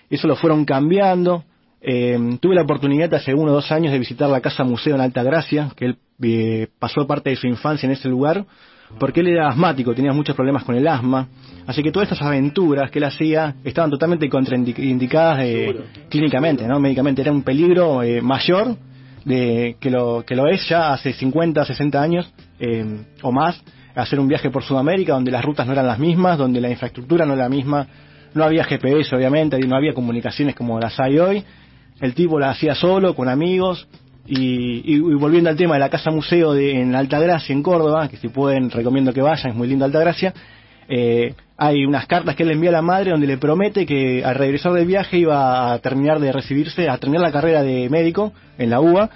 [0.08, 1.44] eso lo fueron cambiando.
[1.82, 5.00] Eh, tuve la oportunidad hace uno o dos años de visitar la Casa Museo en
[5.00, 8.44] Alta Gracia, que él eh, pasó parte de su infancia en ese lugar,
[8.98, 11.28] porque él era asmático, tenía muchos problemas con el asma.
[11.66, 15.76] Así que todas estas aventuras que él hacía estaban totalmente contraindicadas eh,
[16.08, 16.80] clínicamente, ¿no?
[16.80, 17.22] médicamente.
[17.22, 18.76] Era un peligro eh, mayor
[19.24, 22.84] de que lo, que lo es ya hace 50, 60 años eh,
[23.22, 23.62] o más,
[23.94, 27.26] hacer un viaje por Sudamérica donde las rutas no eran las mismas, donde la infraestructura
[27.26, 27.86] no era la misma,
[28.34, 31.44] no había GPS obviamente, no había comunicaciones como las hay hoy.
[32.00, 33.86] El tipo la hacía solo, con amigos,
[34.26, 38.16] y, y- volviendo al tema de la Casa Museo de, en Altagracia, en Córdoba, que
[38.16, 40.32] si pueden recomiendo que vayan, es muy linda Altagracia,
[40.88, 44.34] eh, hay unas cartas que él envía a la madre donde le promete que al
[44.34, 48.70] regresar del viaje iba a terminar de recibirse, a terminar la carrera de médico en
[48.70, 49.10] la UBA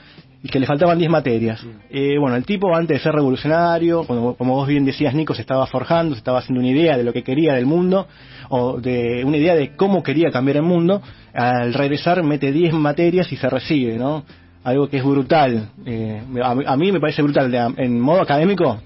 [0.44, 1.66] y que le faltaban 10 materias.
[1.90, 5.40] Eh, bueno, el tipo antes de ser revolucionario, como, como vos bien decías Nico, se
[5.40, 8.06] estaba forjando, se estaba haciendo una idea de lo que quería del mundo
[8.50, 11.00] o de una idea de cómo quería cambiar el mundo,
[11.32, 14.24] al regresar mete 10 materias y se recibe, ¿no?
[14.64, 15.70] Algo que es brutal.
[15.86, 17.50] Eh, a, a mí me parece brutal.
[17.50, 18.82] De- en modo académico,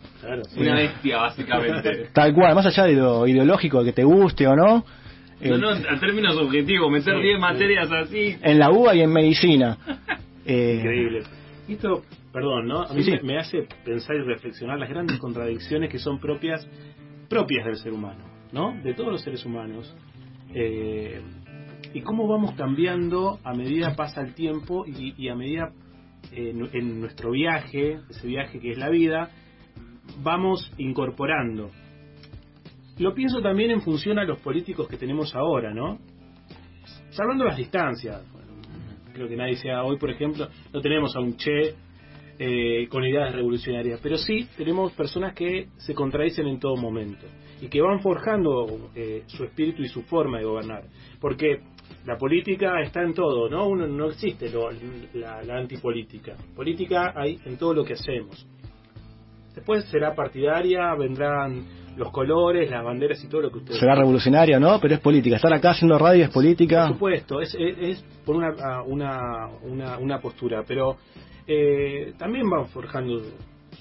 [0.57, 2.07] Una bestia, básicamente.
[2.13, 4.85] Tal cual, más allá de lo ideológico, que te guste o no,
[5.41, 7.23] eh, No, no, en términos objetivos, meter Sí.
[7.23, 8.37] 10 materias así.
[8.43, 9.77] en la UBA y en medicina.
[10.51, 11.23] Eh,
[11.69, 12.03] Esto,
[12.33, 12.83] perdón, ¿no?
[12.83, 13.27] A mí Sí, sí.
[13.27, 16.67] me- hace pensar y reflexionar las grandes contradicciones que son propias
[17.29, 18.73] propias del ser humano, ¿no?
[18.83, 19.95] De todos los seres humanos.
[20.55, 21.21] Eh,
[21.93, 25.71] y cómo vamos cambiando a medida pasa el tiempo y, y a medida
[26.33, 29.31] eh, nu- en nuestro viaje, ese viaje que es la vida,
[30.23, 31.71] vamos incorporando.
[32.99, 35.99] Lo pienso también en función a los políticos que tenemos ahora, ¿no?
[37.11, 38.23] Salvando las distancias.
[39.19, 41.75] Creo que nadie sea hoy, por ejemplo, no tenemos a un Che
[42.39, 47.27] eh, con ideas revolucionarias, pero sí tenemos personas que se contradicen en todo momento
[47.61, 50.85] y que van forjando eh, su espíritu y su forma de gobernar.
[51.21, 51.63] Porque
[52.07, 53.67] la política está en todo, ¿no?
[53.69, 54.71] Uno, no existe lo-
[55.15, 56.37] la, la antipolítica.
[56.55, 58.47] Política hay en todo lo que hacemos.
[59.53, 61.65] Después será partidaria, vendrán
[61.99, 64.79] los colores, las banderas y todo lo que ustedes será revolucionario, ¿no?
[64.81, 65.37] Pero es política.
[65.37, 66.87] Estar acá haciendo radio es política.
[66.87, 70.97] por supuesto, es, es, es por una, a- una, una, una postura, pero
[71.47, 73.21] eh, también van forjando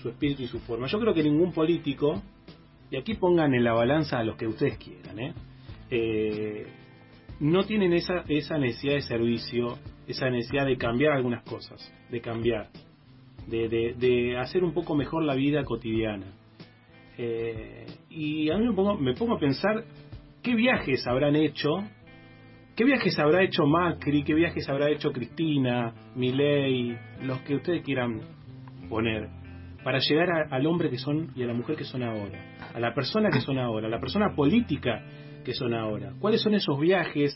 [0.02, 0.88] su espíritu y su forma.
[0.88, 2.22] Yo creo que ningún político,
[2.90, 5.34] y aquí pongan en la balanza a los que ustedes quieran, ¿eh?
[5.90, 6.68] Eh,
[7.40, 12.70] no tienen esa, esa necesidad de servicio, esa necesidad de cambiar algunas cosas, de cambiar,
[13.48, 16.26] de, de, de hacer un poco mejor la vida cotidiana.
[17.18, 17.86] Eh,
[18.18, 19.84] y a mí me pongo, me pongo a pensar
[20.42, 21.84] qué viajes habrán hecho
[22.78, 24.24] ¿Qué viajes habrá hecho Macri?
[24.24, 28.22] ¿Qué viajes habrá hecho Cristina, Milei, los que ustedes quieran
[28.88, 29.30] poner?
[29.84, 32.40] Para llegar a- al hombre que son y a la mujer que son ahora,
[32.76, 35.04] a la persona que son ahora, a la persona política
[35.44, 36.14] que son ahora.
[36.20, 37.36] ¿Cuáles son esos viajes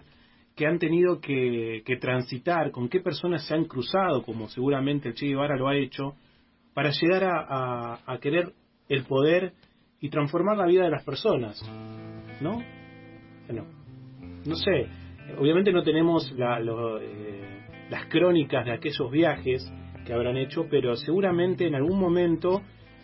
[0.55, 2.69] que han tenido que, transitar?
[2.69, 6.13] ¿Con qué personas se han cruzado, como seguramente el Che Guevara lo ha hecho,
[6.75, 8.53] para llegar a querer
[8.89, 9.53] el poder
[10.01, 11.61] y transformar la vida de las personas?
[12.41, 12.61] ¿No?
[13.45, 13.67] Bueno,
[14.45, 14.87] no sé,
[15.37, 19.71] obviamente no tenemos la, lo, eh, las crónicas de aquellos viajes
[20.05, 22.61] que habrán hecho, pero seguramente en algún momento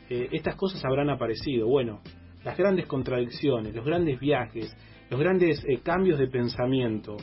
[0.10, 1.68] eh, estas cosas habrán aparecido.
[1.68, 2.02] Bueno,
[2.44, 4.76] las grandes contradicciones, los grandes viajes,
[5.10, 7.18] los grandes eh, cambios de pensamiento,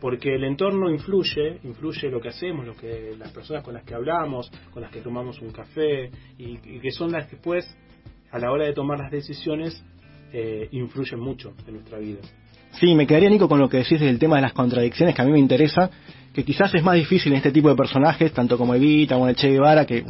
[0.00, 3.94] porque el entorno influye, influye lo que hacemos, lo que las personas con las que
[3.94, 6.08] hablamos, con las que tomamos un café
[6.38, 7.66] y, y que son las que después
[8.30, 9.82] a la hora de tomar las decisiones
[10.32, 12.20] eh, influyen mucho en nuestra vida.
[12.72, 15.24] Sí, me quedaría, Nico, con lo que decís del tema de las contradicciones, que a
[15.24, 15.90] mí me interesa,
[16.38, 19.34] que quizás es más difícil en este tipo de personajes, tanto como Evita o el
[19.34, 20.04] Che Guevara, que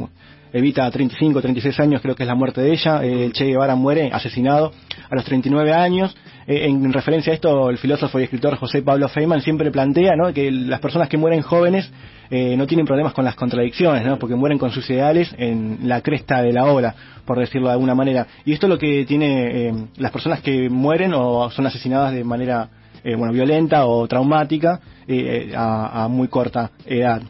[0.53, 3.73] Evita 35, 36 años, creo que es la muerte de ella, eh, el Che Guevara
[3.73, 4.71] muere asesinado
[5.09, 6.15] a los 39 años.
[6.45, 10.31] Eh, en referencia a esto, el filósofo y escritor José Pablo Feynman siempre plantea ¿no?
[10.31, 11.91] que las personas que mueren jóvenes
[12.29, 14.19] eh, no tienen problemas con las contradicciones, ¿no?
[14.19, 16.93] porque mueren con sus ideales en la cresta de la ola,
[17.25, 18.27] por decirlo de alguna manera.
[18.45, 22.23] Y esto es lo que tiene eh, las personas que mueren o son asesinadas de
[22.23, 22.69] manera
[23.03, 27.21] eh, bueno, violenta o traumática eh, a, a muy corta edad.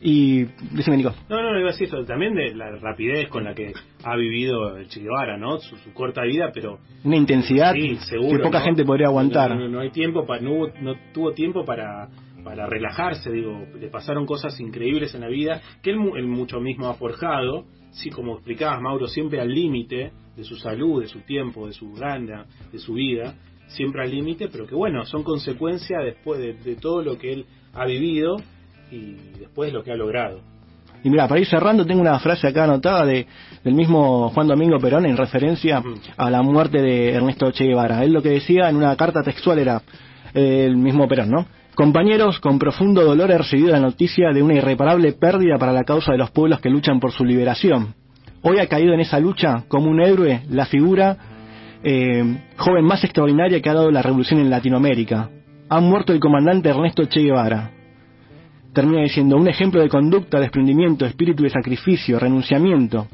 [0.00, 1.14] Y, decime, Nico.
[1.28, 3.72] No, no, no iba a decir eso, también de la rapidez con la que
[4.04, 5.58] ha vivido el Che Guevara, ¿no?
[5.58, 6.78] Su, su corta vida, pero...
[7.02, 8.64] Una intensidad Sí, seguro, que poca ¿no?
[8.66, 9.50] gente podría aguantar.
[9.50, 12.08] No, no, no hay tiempo, para, no, hubo- no tuvo tiempo para,
[12.44, 16.88] para relajarse, digo, le pasaron cosas increíbles en la vida, que él, él mucho mismo
[16.88, 21.66] ha forjado, sí, como explicabas, Mauro, siempre al límite de su salud, de su tiempo,
[21.66, 23.34] de su gana, de su vida,
[23.68, 27.46] siempre al límite, pero que bueno, son consecuencias después de, de todo lo que él
[27.72, 28.36] ha vivido
[28.90, 30.40] y después lo que ha logrado.
[31.02, 33.26] Y mira, para ir cerrando, tengo una frase acá anotada de,
[33.62, 35.82] del mismo Juan Domingo Perón en referencia
[36.16, 38.02] a la muerte de Ernesto Che Guevara.
[38.02, 39.82] Él lo que decía en una carta textual era
[40.34, 41.46] eh, el mismo Perón, ¿no?
[41.74, 46.12] Compañeros, con profundo dolor he recibido la noticia de una irreparable pérdida para la causa
[46.12, 47.94] de los pueblos que luchan por su liberación.
[48.48, 51.16] Hoy ha caído en esa lucha como un héroe la figura
[51.82, 52.22] eh,
[52.56, 55.30] joven más extraordinaria que ha dado la revolución en Latinoamérica.
[55.68, 57.72] Ha muerto el comandante Ernesto Che Guevara
[58.72, 63.08] termina diciendo un ejemplo de conducta, desprendimiento, espíritu de sacrificio, renunciamiento.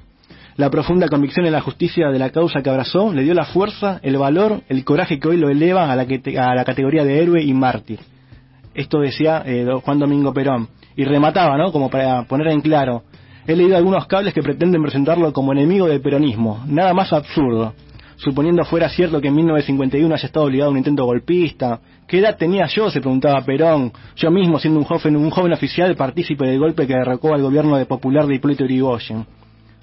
[0.56, 4.00] La profunda convicción en la justicia de la causa que abrazó le dio la fuerza,
[4.02, 7.22] el valor, el coraje que hoy lo eleva a la, que- a la categoría de
[7.22, 8.00] héroe y mártir.
[8.74, 10.68] Esto decía eh, Juan Domingo Perón.
[10.94, 11.72] Y remataba, ¿no?
[11.72, 13.04] Como para poner en claro.
[13.46, 16.62] He leído algunos cables que pretenden presentarlo como enemigo del peronismo.
[16.66, 17.74] Nada más absurdo.
[18.16, 21.80] Suponiendo fuera cierto que en 1951 haya estado obligado a un intento golpista.
[22.06, 22.88] ¿Qué edad tenía yo?
[22.88, 23.92] se preguntaba Perón.
[24.14, 27.76] Yo mismo, siendo un joven, un joven oficial, partícipe del golpe que derrocó al gobierno
[27.76, 29.26] de popular de Hipólito Yrigoyen.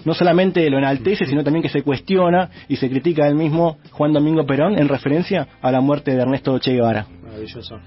[0.06, 4.14] No solamente lo enaltece, sino también que se cuestiona y se critica él mismo Juan
[4.14, 7.06] Domingo Perón en referencia a la muerte de Ernesto Che Guevara.
[7.22, 7.78] Maravilloso.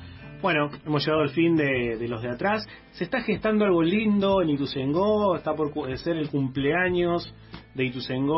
[0.44, 2.68] Bueno, hemos llegado al fin de, de los de atrás.
[2.92, 7.34] Se está gestando algo lindo en Ituzaingó, está por ser el cumpleaños
[7.74, 8.32] de Ituzaingó.